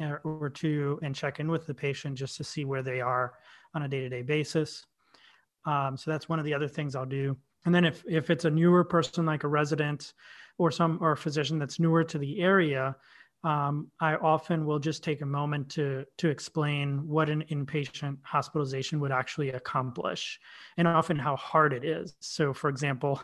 [0.00, 3.34] uh, or two and check in with the patient just to see where they are
[3.74, 4.84] on a day-to-day basis.
[5.64, 7.36] Um, so that's one of the other things I'll do.
[7.64, 10.12] And then if if it's a newer person like a resident
[10.58, 12.96] or some or a physician that's newer to the area,
[13.44, 19.00] um, I often will just take a moment to to explain what an inpatient hospitalization
[19.00, 20.40] would actually accomplish,
[20.78, 22.16] and often how hard it is.
[22.20, 23.20] So, for example,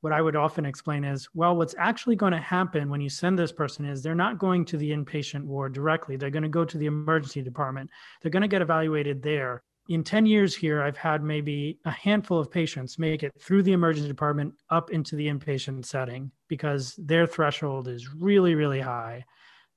[0.00, 3.38] what I would often explain is, well, what's actually going to happen when you send
[3.38, 6.16] this person is they're not going to the inpatient ward directly.
[6.16, 7.90] They're going to go to the emergency department.
[8.20, 9.62] They're going to get evaluated there.
[9.88, 13.72] In 10 years here, I've had maybe a handful of patients make it through the
[13.72, 19.24] emergency department up into the inpatient setting because their threshold is really, really high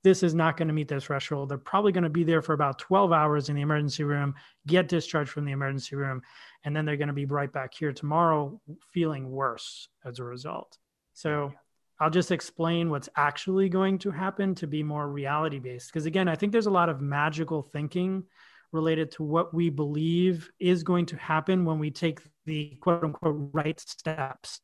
[0.04, 1.48] this is not going to meet their threshold.
[1.48, 4.34] They're probably going to be there for about 12 hours in the emergency room,
[4.66, 6.22] get discharged from the emergency room,
[6.62, 8.60] and then they're going to be right back here tomorrow
[8.92, 10.76] feeling worse as a result.
[11.14, 11.52] So
[11.98, 15.90] I'll just explain what's actually going to happen to be more reality based.
[15.90, 18.24] Because again, I think there's a lot of magical thinking
[18.72, 23.48] related to what we believe is going to happen when we take the quote unquote
[23.52, 24.60] right steps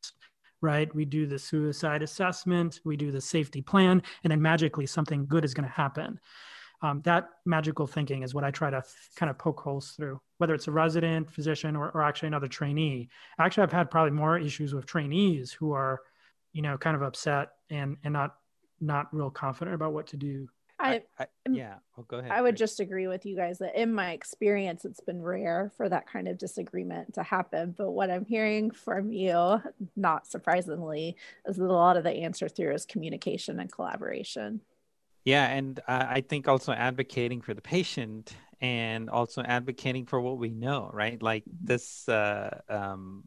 [0.61, 0.93] right?
[0.93, 5.43] We do the suicide assessment, we do the safety plan, and then magically something good
[5.43, 6.19] is going to happen.
[6.83, 8.83] Um, that magical thinking is what I try to
[9.15, 13.09] kind of poke holes through, whether it's a resident, physician, or, or actually another trainee.
[13.37, 16.01] Actually, I've had probably more issues with trainees who are,
[16.53, 18.35] you know, kind of upset and and not
[18.79, 20.47] not real confident about what to do.
[20.81, 21.75] I, I, yeah.
[22.07, 22.31] Go ahead.
[22.31, 25.87] I would just agree with you guys that in my experience, it's been rare for
[25.87, 27.75] that kind of disagreement to happen.
[27.77, 29.61] But what I'm hearing from you,
[29.95, 31.15] not surprisingly,
[31.45, 34.61] is that a lot of the answer through is communication and collaboration.
[35.23, 40.37] Yeah, and uh, I think also advocating for the patient and also advocating for what
[40.37, 41.21] we know, right?
[41.21, 43.25] Like this, uh, um,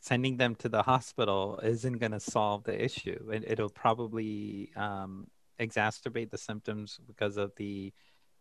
[0.00, 3.30] sending them to the hospital isn't going to solve the issue.
[3.32, 5.28] It, it'll probably um,
[5.60, 7.92] exacerbate the symptoms because of the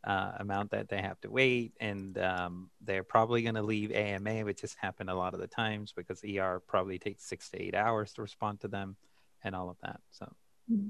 [0.03, 4.45] uh, amount that they have to wait, and um, they're probably going to leave AMA,
[4.45, 7.73] which has happened a lot of the times because ER probably takes six to eight
[7.75, 8.95] hours to respond to them,
[9.43, 9.99] and all of that.
[10.11, 10.31] So.
[10.71, 10.89] Mm-hmm.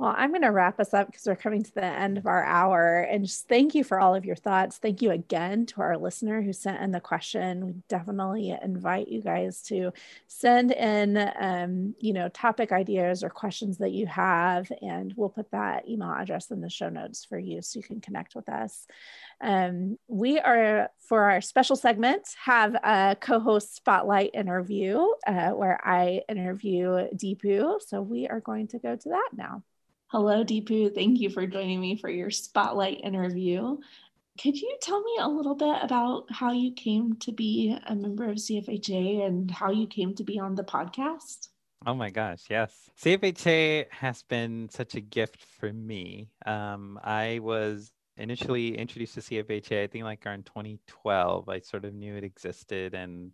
[0.00, 2.42] Well, I'm going to wrap us up because we're coming to the end of our
[2.42, 3.00] hour.
[3.00, 4.78] And just thank you for all of your thoughts.
[4.78, 7.66] Thank you again to our listener who sent in the question.
[7.66, 9.92] We definitely invite you guys to
[10.26, 15.50] send in, um, you know, topic ideas or questions that you have, and we'll put
[15.50, 18.86] that email address in the show notes for you so you can connect with us.
[19.42, 26.22] Um, we are for our special segment have a co-host spotlight interview uh, where I
[26.26, 27.82] interview Deepu.
[27.86, 29.62] So we are going to go to that now.
[30.12, 30.92] Hello, Deepu.
[30.92, 33.76] Thank you for joining me for your spotlight interview.
[34.42, 38.28] Could you tell me a little bit about how you came to be a member
[38.28, 41.50] of CFHA and how you came to be on the podcast?
[41.86, 42.90] Oh my gosh, yes.
[43.00, 46.28] CFHA has been such a gift for me.
[46.44, 51.48] Um, I was initially introduced to CFHA, I think like around 2012.
[51.48, 52.94] I sort of knew it existed.
[52.94, 53.30] And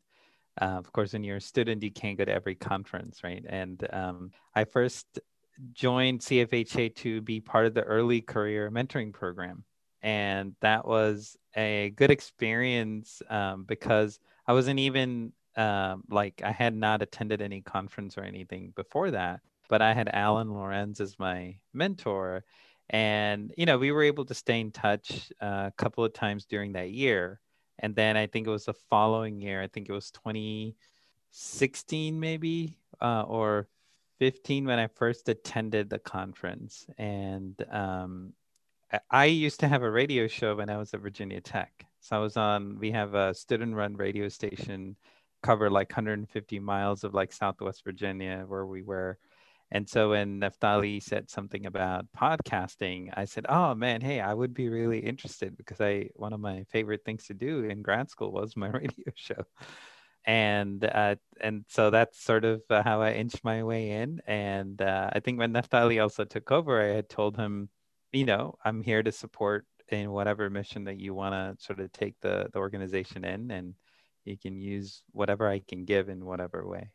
[0.61, 3.47] uh, of course, when you're a student, you can't go to every conference, right?
[3.49, 5.21] And um, I first
[5.73, 9.65] joined CFHA to be part of the early career mentoring program.
[10.03, 16.75] And that was a good experience um, because I wasn't even um, like, I had
[16.75, 21.57] not attended any conference or anything before that, but I had Alan Lorenz as my
[21.73, 22.45] mentor.
[22.91, 26.45] And, you know, we were able to stay in touch uh, a couple of times
[26.45, 27.41] during that year.
[27.79, 32.79] And then I think it was the following year, I think it was 2016 maybe,
[33.01, 33.69] uh, or
[34.19, 36.87] 15 when I first attended the conference.
[36.99, 38.33] And um,
[39.11, 41.87] I used to have a radio show when I was at Virginia Tech.
[42.01, 44.97] So I was on, we have a student run radio station,
[45.43, 49.19] cover like 150 miles of like Southwest Virginia where we were.
[49.73, 54.55] And so when Neftali said something about podcasting, I said, "Oh man, hey, I would
[54.55, 58.31] be really interested because I one of my favorite things to do in grad school
[58.31, 59.45] was my radio show."
[60.27, 64.21] And uh, and so that's sort of uh, how I inched my way in.
[64.27, 67.69] And uh, I think when Neftali also took over, I had told him,
[68.13, 71.93] you know, I'm here to support in whatever mission that you want to sort of
[71.93, 73.75] take the the organization in, and
[74.25, 76.91] you can use whatever I can give in whatever way.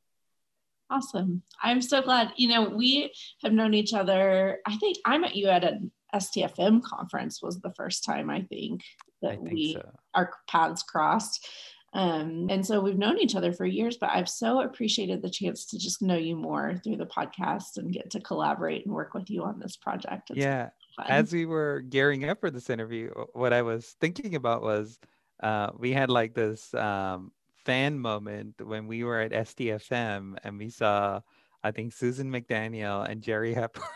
[0.89, 1.41] Awesome.
[1.63, 2.33] I'm so glad.
[2.35, 3.13] You know, we
[3.43, 4.59] have known each other.
[4.67, 8.81] I think I met you at an STFM conference was the first time I think
[9.21, 9.89] that I think we so.
[10.13, 11.47] our paths crossed.
[11.93, 15.65] Um, and so we've known each other for years, but I've so appreciated the chance
[15.65, 19.29] to just know you more through the podcast and get to collaborate and work with
[19.29, 20.29] you on this project.
[20.29, 20.69] It's yeah.
[21.07, 24.99] As we were gearing up for this interview, what I was thinking about was
[25.41, 27.31] uh, we had like this um,
[27.65, 31.21] fan moment when we were at STFM and we saw,
[31.63, 33.87] I think, Susan McDaniel and Jeri Hepworth.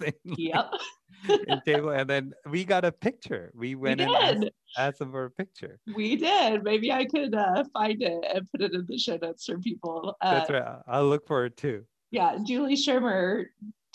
[0.24, 0.70] yep.
[1.64, 3.50] table, and then we got a picture.
[3.54, 5.78] We went we and asked, asked, them for a picture.
[5.94, 6.62] We did.
[6.62, 10.16] Maybe I could uh, find it and put it in the show notes for people.
[10.20, 10.78] Uh, That's right.
[10.86, 11.84] I'll look for it too.
[12.10, 13.50] Yeah, Julie Schirmer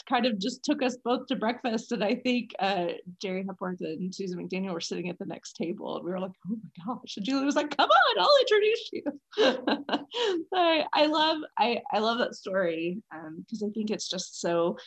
[0.10, 2.88] kind of just took us both to breakfast, and I think uh,
[3.24, 6.32] Jeri Hepworth and Susan McDaniel were sitting at the next table, and we were like,
[6.48, 9.04] "Oh my gosh!" And Julie was like, "Come on, I'll introduce you."
[10.54, 13.02] I, I love I I love that story
[13.38, 14.78] because um, I think it's just so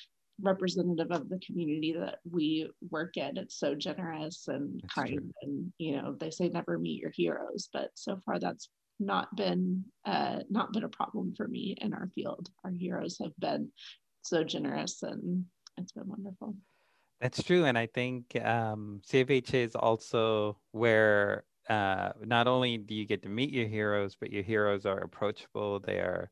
[0.40, 3.36] representative of the community that we work in.
[3.36, 5.30] It's so generous and that's kind, true.
[5.42, 8.68] and you know they say never meet your heroes, but so far that's
[9.00, 12.48] not been uh, not been a problem for me in our field.
[12.64, 13.70] Our heroes have been
[14.22, 15.44] so generous, and
[15.76, 16.56] it's been wonderful.
[17.20, 17.64] That's true.
[17.64, 23.28] And I think um, CFHA is also where uh, not only do you get to
[23.28, 25.80] meet your heroes, but your heroes are approachable.
[25.80, 26.30] They are,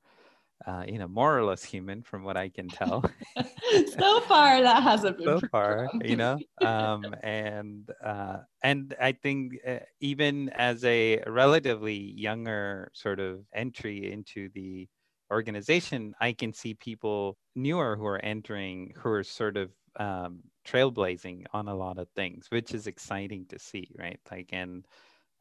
[0.66, 3.04] uh, you know, more or less human, from what I can tell.
[3.98, 6.38] so far, that hasn't been so far, you know.
[6.60, 14.12] Um, and uh, and I think uh, even as a relatively younger sort of entry
[14.12, 14.88] into the
[15.30, 21.46] organization, I can see people newer who are entering who are sort of um, trailblazing
[21.52, 24.20] on a lot of things, which is exciting to see, right?
[24.30, 24.86] Like, and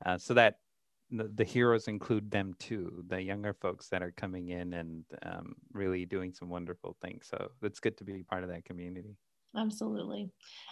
[0.05, 0.55] uh, so that
[1.11, 6.05] the, heroes include them too, the younger folks that are coming in and um, really
[6.05, 7.27] doing some wonderful things.
[7.29, 9.17] So it's good to be part of that community.
[9.55, 10.29] Absolutely.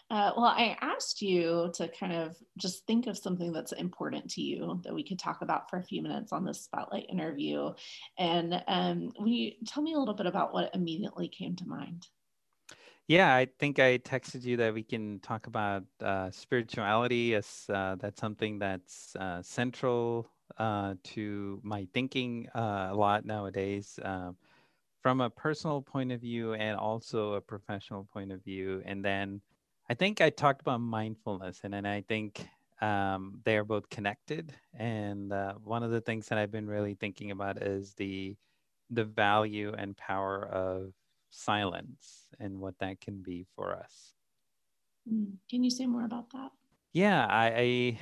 [0.10, 4.42] Uh, well, I asked you to kind of just think of something that's important to
[4.42, 7.72] you that we could talk about for a few minutes on this spotlight interview.
[8.18, 12.08] And um, will you tell me a little bit about what immediately came to mind?
[13.10, 17.95] Yeah, I think I texted you that we can talk about uh, spirituality as uh,
[17.99, 24.38] that's something that's uh, central uh, to my thinking uh, a lot nowadays, um,
[25.01, 28.82] from a personal point of view and also a professional point of view.
[28.86, 29.41] And then
[29.89, 32.47] I think I talked about mindfulness, and then I think
[32.82, 34.53] um, they are both connected.
[34.74, 38.38] And uh, one of the things that I've been really thinking about is the
[38.91, 40.93] the value and power of
[41.30, 44.13] silence and what that can be for us.
[45.07, 45.36] Hmm.
[45.49, 46.51] Can you say more about that?
[46.93, 47.99] Yeah, I, I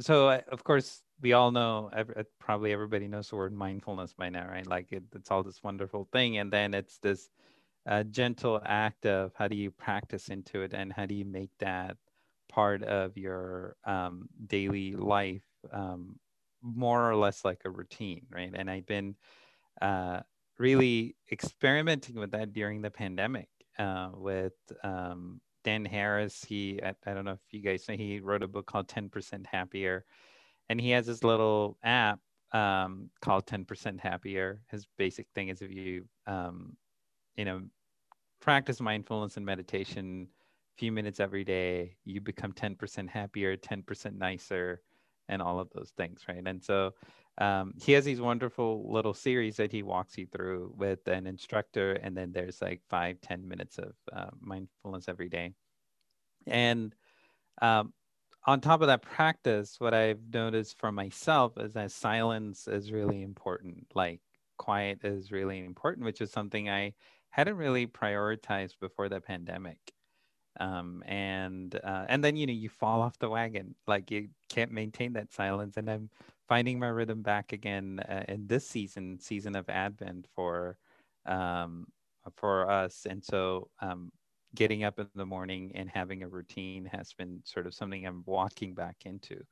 [0.00, 1.90] so I, of course we all know
[2.38, 4.66] probably everybody knows the word mindfulness by now, right?
[4.66, 7.28] Like it, it's all this wonderful thing, and then it's this
[7.86, 11.50] uh, gentle act of how do you practice into it, and how do you make
[11.58, 11.96] that
[12.48, 16.18] part of your um, daily life, um,
[16.62, 18.52] more or less like a routine, right?
[18.54, 19.16] And I've been
[19.80, 20.20] uh,
[20.58, 23.48] really experimenting with that during the pandemic
[23.78, 26.44] uh, with um, Dan Harris.
[26.44, 29.46] He, I, I, don't know if you guys know, he wrote a book called 10%
[29.46, 30.04] Happier.
[30.68, 32.20] And he has this little app
[32.52, 34.60] um, called 10% Happier.
[34.70, 36.76] His basic thing is if you, um,
[37.36, 37.62] you know,
[38.40, 44.82] practice mindfulness and meditation a few minutes every day, you become 10% happier, 10% nicer,
[45.28, 46.42] and all of those things, right?
[46.44, 46.92] And so
[47.38, 51.92] um, he has these wonderful little series that he walks you through with an instructor
[51.92, 55.52] and then there's like five ten minutes of uh, mindfulness every day.
[56.46, 56.94] And
[57.60, 57.92] um,
[58.46, 63.22] on top of that practice what i've noticed for myself is that silence is really
[63.22, 64.20] important like
[64.58, 66.92] quiet is really important which is something i
[67.34, 69.92] hadn't really prioritized before the pandemic.
[70.60, 74.70] Um, and uh, and then you know you fall off the wagon like you can't
[74.70, 76.10] maintain that silence and i'm
[76.48, 80.78] finding my rhythm back again uh, in this season, season of Advent for
[81.26, 81.86] um,
[82.36, 83.06] for us.
[83.08, 84.12] And so, um,
[84.54, 88.22] getting up in the morning and having a routine has been sort of something I'm
[88.26, 89.42] walking back into,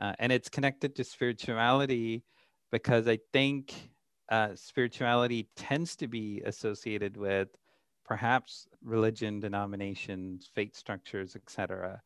[0.00, 2.24] uh, and it's connected to spirituality
[2.72, 3.90] because I think
[4.30, 7.48] uh, spirituality tends to be associated with
[8.04, 12.00] perhaps religion, denominations, faith structures, etc.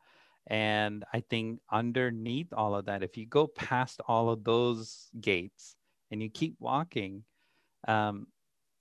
[0.47, 5.77] And I think underneath all of that, if you go past all of those gates
[6.11, 7.25] and you keep walking,
[7.89, 8.27] um,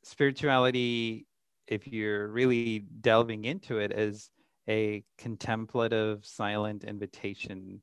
[0.03, 1.25] spirituality,
[1.67, 4.29] if you're really delving into it, is
[4.69, 7.81] a contemplative, silent invitation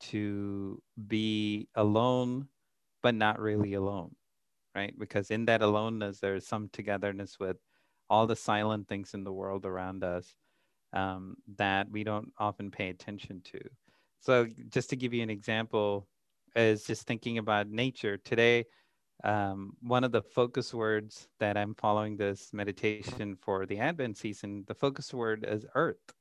[0.00, 2.48] to be alone,
[3.02, 4.14] but not really alone,
[4.74, 4.98] right?
[4.98, 7.58] Because in that aloneness, there's some togetherness with
[8.08, 10.34] all the silent things in the world around us
[10.92, 13.60] um, that we don't often pay attention to.
[14.20, 16.06] So, just to give you an example,
[16.56, 18.64] is just thinking about nature today.
[19.22, 24.64] Um, one of the focus words that I'm following this meditation for the Advent season,
[24.66, 26.14] the focus word is earth.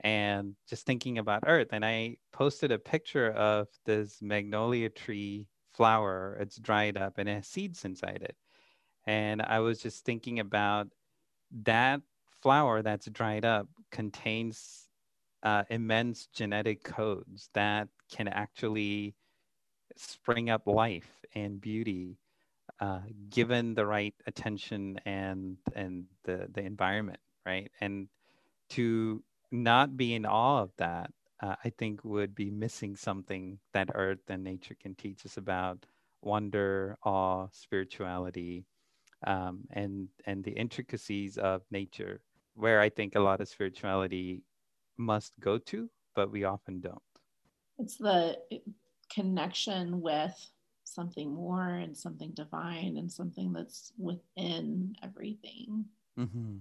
[0.00, 1.68] And just thinking about earth.
[1.72, 6.36] And I posted a picture of this magnolia tree flower.
[6.38, 8.36] It's dried up and it has seeds inside it.
[9.06, 10.88] And I was just thinking about
[11.62, 12.02] that
[12.46, 14.88] flower that's dried up contains
[15.42, 19.16] uh, immense genetic codes that can actually
[19.96, 22.18] spring up life and beauty
[22.80, 23.00] uh,
[23.30, 27.70] given the right attention and and the the environment right?
[27.80, 28.08] And
[28.70, 31.10] to not be in awe of that
[31.42, 35.86] uh, i think would be missing something that earth and nature can teach us about
[36.22, 38.66] wonder awe spirituality
[39.26, 42.20] um, and and the intricacies of nature
[42.56, 44.42] where I think a lot of spirituality
[44.96, 46.98] must go to, but we often don't.
[47.78, 48.38] It's the
[49.12, 50.34] connection with
[50.84, 55.84] something more and something divine and something that's within everything.
[56.18, 56.56] Mm-hmm.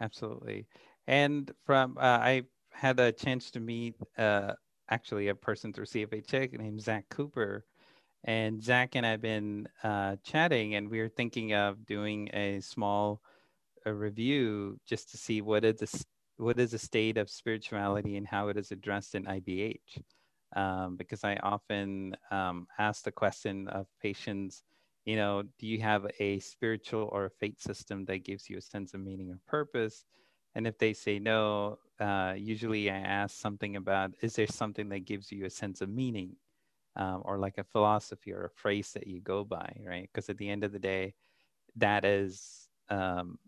[0.00, 0.66] Absolutely.
[1.06, 4.52] And from uh, I had a chance to meet uh,
[4.90, 7.64] actually a person through CFHA named Zach Cooper.
[8.24, 13.20] And Zach and I've been uh, chatting, and we are thinking of doing a small
[13.86, 16.04] a review just to see what is the
[16.36, 20.02] what is the state of spirituality and how it is addressed in IBH.
[20.56, 24.62] Um, because I often um, ask the question of patients,
[25.04, 28.62] you know, do you have a spiritual or a faith system that gives you a
[28.62, 30.04] sense of meaning or purpose?
[30.54, 35.04] And if they say no, uh, usually I ask something about is there something that
[35.04, 36.36] gives you a sense of meaning
[36.96, 40.08] um, or like a philosophy or a phrase that you go by, right?
[40.12, 41.14] Because at the end of the day,
[41.76, 43.38] that is um,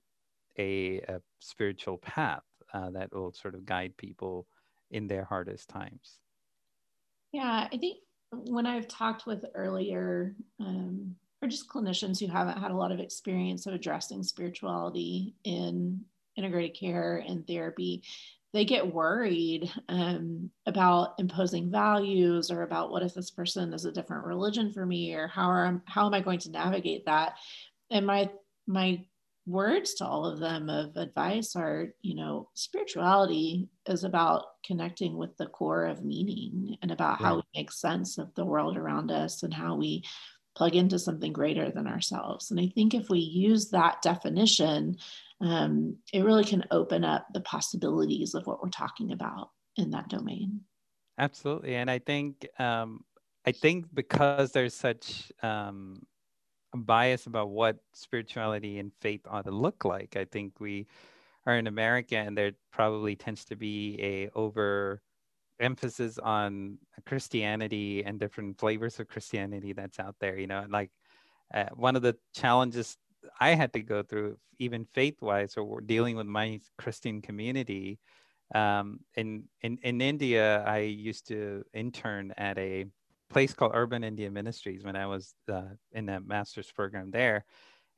[0.59, 2.43] a, a, spiritual path
[2.73, 4.47] uh, that will sort of guide people
[4.91, 6.19] in their hardest times.
[7.33, 7.99] Yeah, I think
[8.33, 13.01] when I've talked with earlier, um, or just clinicians who haven't had a lot of
[13.01, 16.05] experience of addressing spirituality in
[16.37, 18.03] integrated care and therapy,
[18.53, 23.93] they get worried um, about imposing values or about what if this person is a
[23.93, 27.35] different religion for me or how are how am I going to navigate that?
[27.91, 28.31] And my
[28.67, 29.05] my
[29.47, 35.37] words to all of them of advice are, you know, spirituality is about connecting with
[35.37, 39.45] the core of meaning and about how we make sense of the world around us
[39.45, 40.03] and how we
[40.57, 42.51] plug into something greater than ourselves.
[42.51, 44.97] And I think if we use that definition,
[45.41, 50.09] um, it really can open up the possibilities of what we're talking about in that
[50.09, 50.63] domain.
[51.19, 53.05] Absolutely, and I think um,
[53.47, 56.03] I think because there's such um,
[56.75, 60.87] bias about what spirituality and faith ought to look like, I think we
[61.47, 65.01] are in America, and there probably tends to be a over
[65.61, 70.39] emphasis on Christianity and different flavors of Christianity that's out there.
[70.39, 70.91] You know, like
[71.55, 72.97] uh, one of the challenges
[73.41, 77.99] I had to go through, even faith wise, or dealing with my Christian community.
[78.55, 82.87] Um, in, in, in India, I used to intern at a
[83.31, 85.63] place called Urban Indian Ministries when I was uh,
[85.93, 87.45] in a master's program there.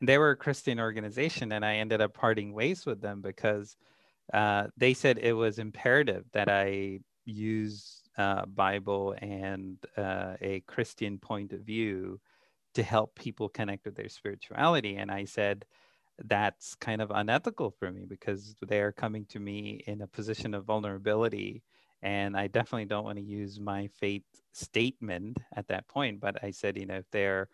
[0.00, 3.76] And they were a Christian organization, and I ended up parting ways with them because
[4.32, 11.18] uh, they said it was imperative that I use uh, Bible and uh, a Christian
[11.18, 12.20] point of view
[12.74, 14.96] to help people connect with their spirituality.
[14.96, 15.64] And I said,
[16.24, 20.54] that's kind of unethical for me because they are coming to me in a position
[20.54, 21.62] of vulnerability.
[22.02, 24.22] And I definitely don't want to use my faith
[24.52, 26.20] statement at that point.
[26.20, 27.48] But I said, you know, if they're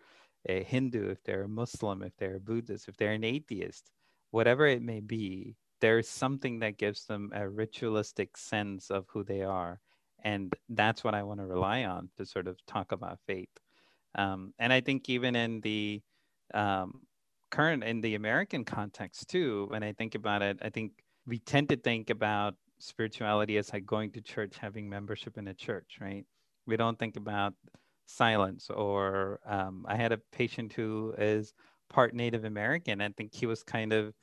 [0.48, 3.90] a Hindu, if they're a Muslim, if they're a Buddhist, if they're an atheist,
[4.30, 9.42] whatever it may be, there's something that gives them a ritualistic sense of who they
[9.42, 9.80] are.
[10.22, 13.50] And that's what I want to rely on to sort of talk about faith.
[14.14, 16.02] Um, and I think even in the
[16.54, 17.00] um,
[17.50, 20.92] current, in the American context too, when I think about it, I think
[21.26, 22.54] we tend to think about
[22.84, 26.24] spirituality as like going to church, having membership in a church, right?
[26.66, 27.54] We don't think about
[28.06, 31.54] silence or um, I had a patient who is
[31.88, 33.00] part Native American.
[33.00, 34.14] I think he was kind of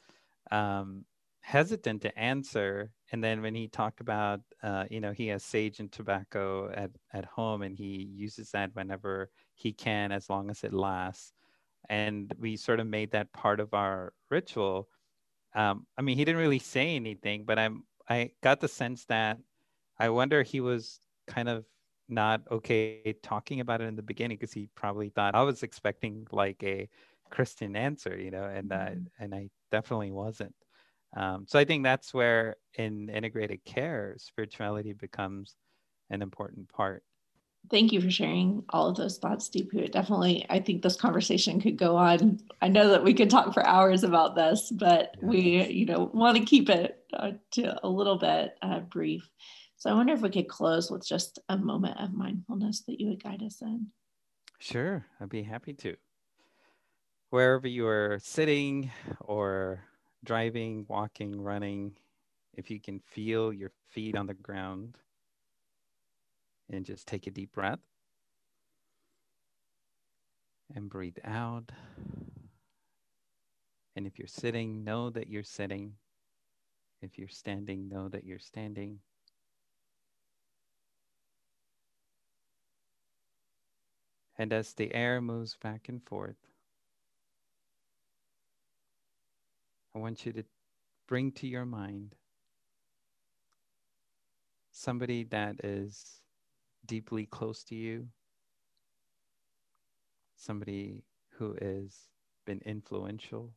[0.52, 1.06] um,
[1.42, 2.92] hesitant to answer.
[3.12, 6.92] And then when he talked about, uh, you know, he has sage and tobacco at,
[7.14, 11.34] at home and he uses that whenever he can, as long as it lasts.
[11.90, 14.88] And we sort of made that part of our ritual.
[15.56, 19.40] Um, I mean, he didn't really say anything, but I'm, I got the sense that
[20.00, 21.66] I wonder he was kind of
[22.10, 26.28] not okay talking about it in the beginning because he probably thought I was expecting
[26.32, 26.90] like a
[27.30, 30.56] Christian answer, you know, and uh, and I definitely wasn't.
[31.16, 35.56] Um, so I think that's where in integrated care, spirituality becomes
[36.10, 37.04] an important part.
[37.70, 39.92] Thank you for sharing all of those thoughts, Deepu.
[39.92, 42.40] Definitely, I think this conversation could go on.
[42.62, 46.38] I know that we could talk for hours about this, but we, you know, want
[46.38, 49.30] to keep it uh, to a little bit uh, brief.
[49.78, 53.08] So I wonder if we could close with just a moment of mindfulness that you
[53.10, 53.88] would guide us in.
[54.60, 55.96] Sure, I'd be happy to.
[57.30, 59.84] Wherever you are sitting or
[60.24, 61.94] driving, walking, running,
[62.54, 64.98] if you can feel your feet on the ground,
[66.72, 67.80] and just take a deep breath
[70.74, 71.72] and breathe out.
[73.96, 75.94] And if you're sitting, know that you're sitting.
[77.02, 79.00] If you're standing, know that you're standing.
[84.38, 86.38] And as the air moves back and forth,
[89.94, 90.44] I want you to
[91.08, 92.16] bring to your mind
[94.72, 96.21] somebody that is
[96.86, 98.08] deeply close to you,
[100.36, 101.04] somebody
[101.38, 102.10] who has
[102.46, 103.54] been influential,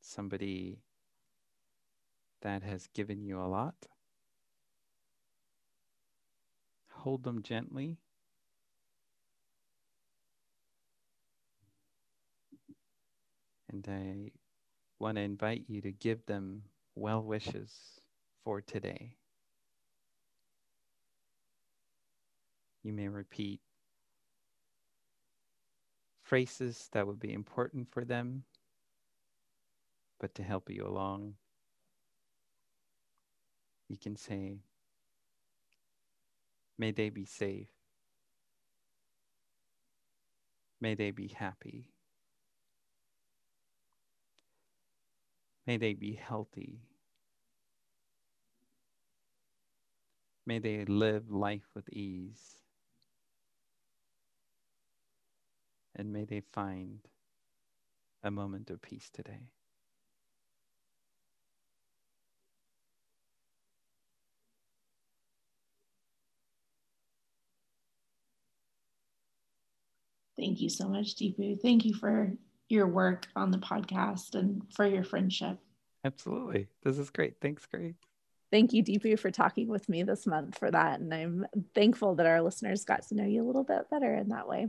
[0.00, 0.78] somebody
[2.42, 3.74] that has given you a lot.
[6.92, 7.98] Hold them gently.
[13.70, 14.32] And I
[14.98, 16.62] want to invite you to give them
[16.94, 18.00] well wishes
[18.42, 19.17] for today.
[22.88, 23.60] You may repeat
[26.22, 28.44] phrases that would be important for them,
[30.18, 31.34] but to help you along,
[33.90, 34.60] you can say,
[36.78, 37.68] May they be safe.
[40.80, 41.90] May they be happy.
[45.66, 46.80] May they be healthy.
[50.46, 52.57] May they live life with ease.
[55.98, 57.00] And may they find
[58.22, 59.48] a moment of peace today.
[70.36, 71.60] Thank you so much, Deepu.
[71.60, 72.32] Thank you for
[72.68, 75.58] your work on the podcast and for your friendship.
[76.04, 76.68] Absolutely.
[76.84, 77.40] This is great.
[77.40, 77.96] Thanks, Grace.
[78.52, 81.00] Thank you, Deepu, for talking with me this month for that.
[81.00, 84.28] And I'm thankful that our listeners got to know you a little bit better in
[84.28, 84.68] that way.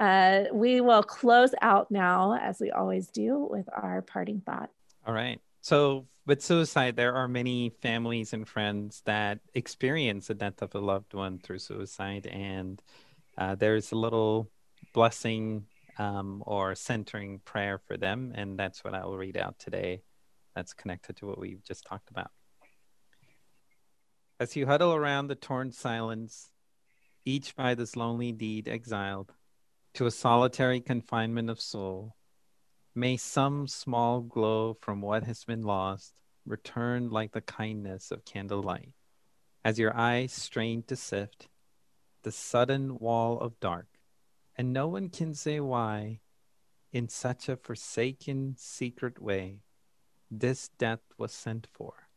[0.00, 4.70] Uh, we will close out now, as we always do, with our parting thought.
[5.06, 5.38] All right.
[5.60, 10.78] So, with suicide, there are many families and friends that experience the death of a
[10.78, 12.26] loved one through suicide.
[12.26, 12.80] And
[13.36, 14.50] uh, there's a little
[14.94, 15.66] blessing
[15.98, 18.32] um, or centering prayer for them.
[18.34, 20.00] And that's what I will read out today.
[20.56, 22.30] That's connected to what we've just talked about.
[24.38, 26.48] As you huddle around the torn silence,
[27.26, 29.34] each by this lonely deed exiled
[29.94, 32.14] to a solitary confinement of soul,
[32.94, 36.14] may some small glow from what has been lost
[36.46, 38.92] return like the kindness of candlelight.
[39.64, 41.48] As your eyes strain to sift
[42.22, 43.86] the sudden wall of dark,
[44.56, 46.20] and no one can say why,
[46.92, 49.60] in such a forsaken, secret way,
[50.30, 52.08] this death was sent for.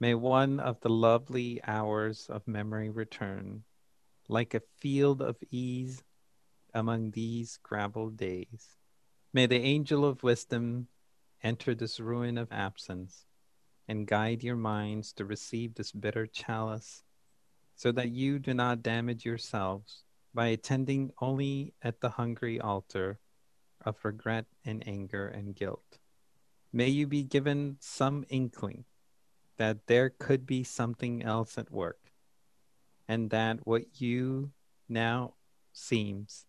[0.00, 3.64] May one of the lovely hours of memory return,
[4.28, 6.02] like a field of ease
[6.74, 8.76] among these graveled days.
[9.32, 10.88] May the angel of wisdom
[11.42, 13.26] enter this ruin of absence
[13.86, 17.04] and guide your minds to receive this bitter chalice,
[17.76, 23.18] so that you do not damage yourselves by attending only at the hungry altar
[23.84, 25.98] of regret and anger and guilt.
[26.72, 28.84] May you be given some inkling
[29.58, 32.10] that there could be something else at work,
[33.06, 34.50] and that what you
[34.88, 35.34] now
[35.72, 36.46] seems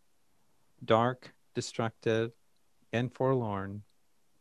[0.84, 2.32] dark, destructive,
[2.92, 3.84] and forlorn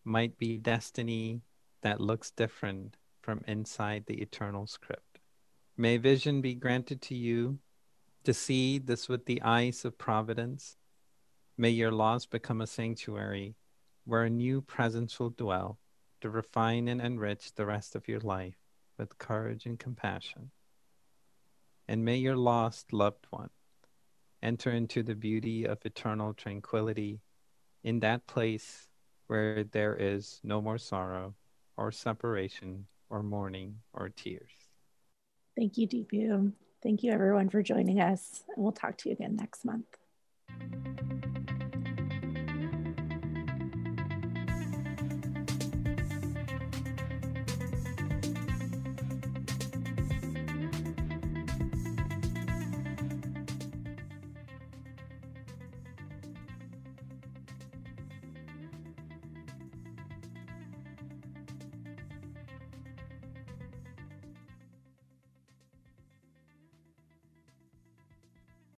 [0.05, 1.43] might be destiny
[1.83, 5.21] that looks different from inside the eternal script.
[5.77, 7.59] May vision be granted to you
[8.25, 10.77] to see this with the eyes of providence.
[11.57, 13.57] May your laws become a sanctuary
[14.05, 15.79] where a new presence will dwell
[16.21, 18.57] to refine and enrich the rest of your life
[18.99, 20.51] with courage and compassion.
[21.89, 23.51] And may your lost loved one
[24.45, 27.21] enter into the beauty of eternal tranquility
[27.83, 28.89] in that place
[29.27, 31.35] where there is no more sorrow
[31.77, 34.53] or separation or mourning or tears.
[35.57, 36.53] Thank you, Deepu.
[36.83, 38.45] Thank you, everyone, for joining us.
[38.55, 39.87] And we'll talk to you again next month.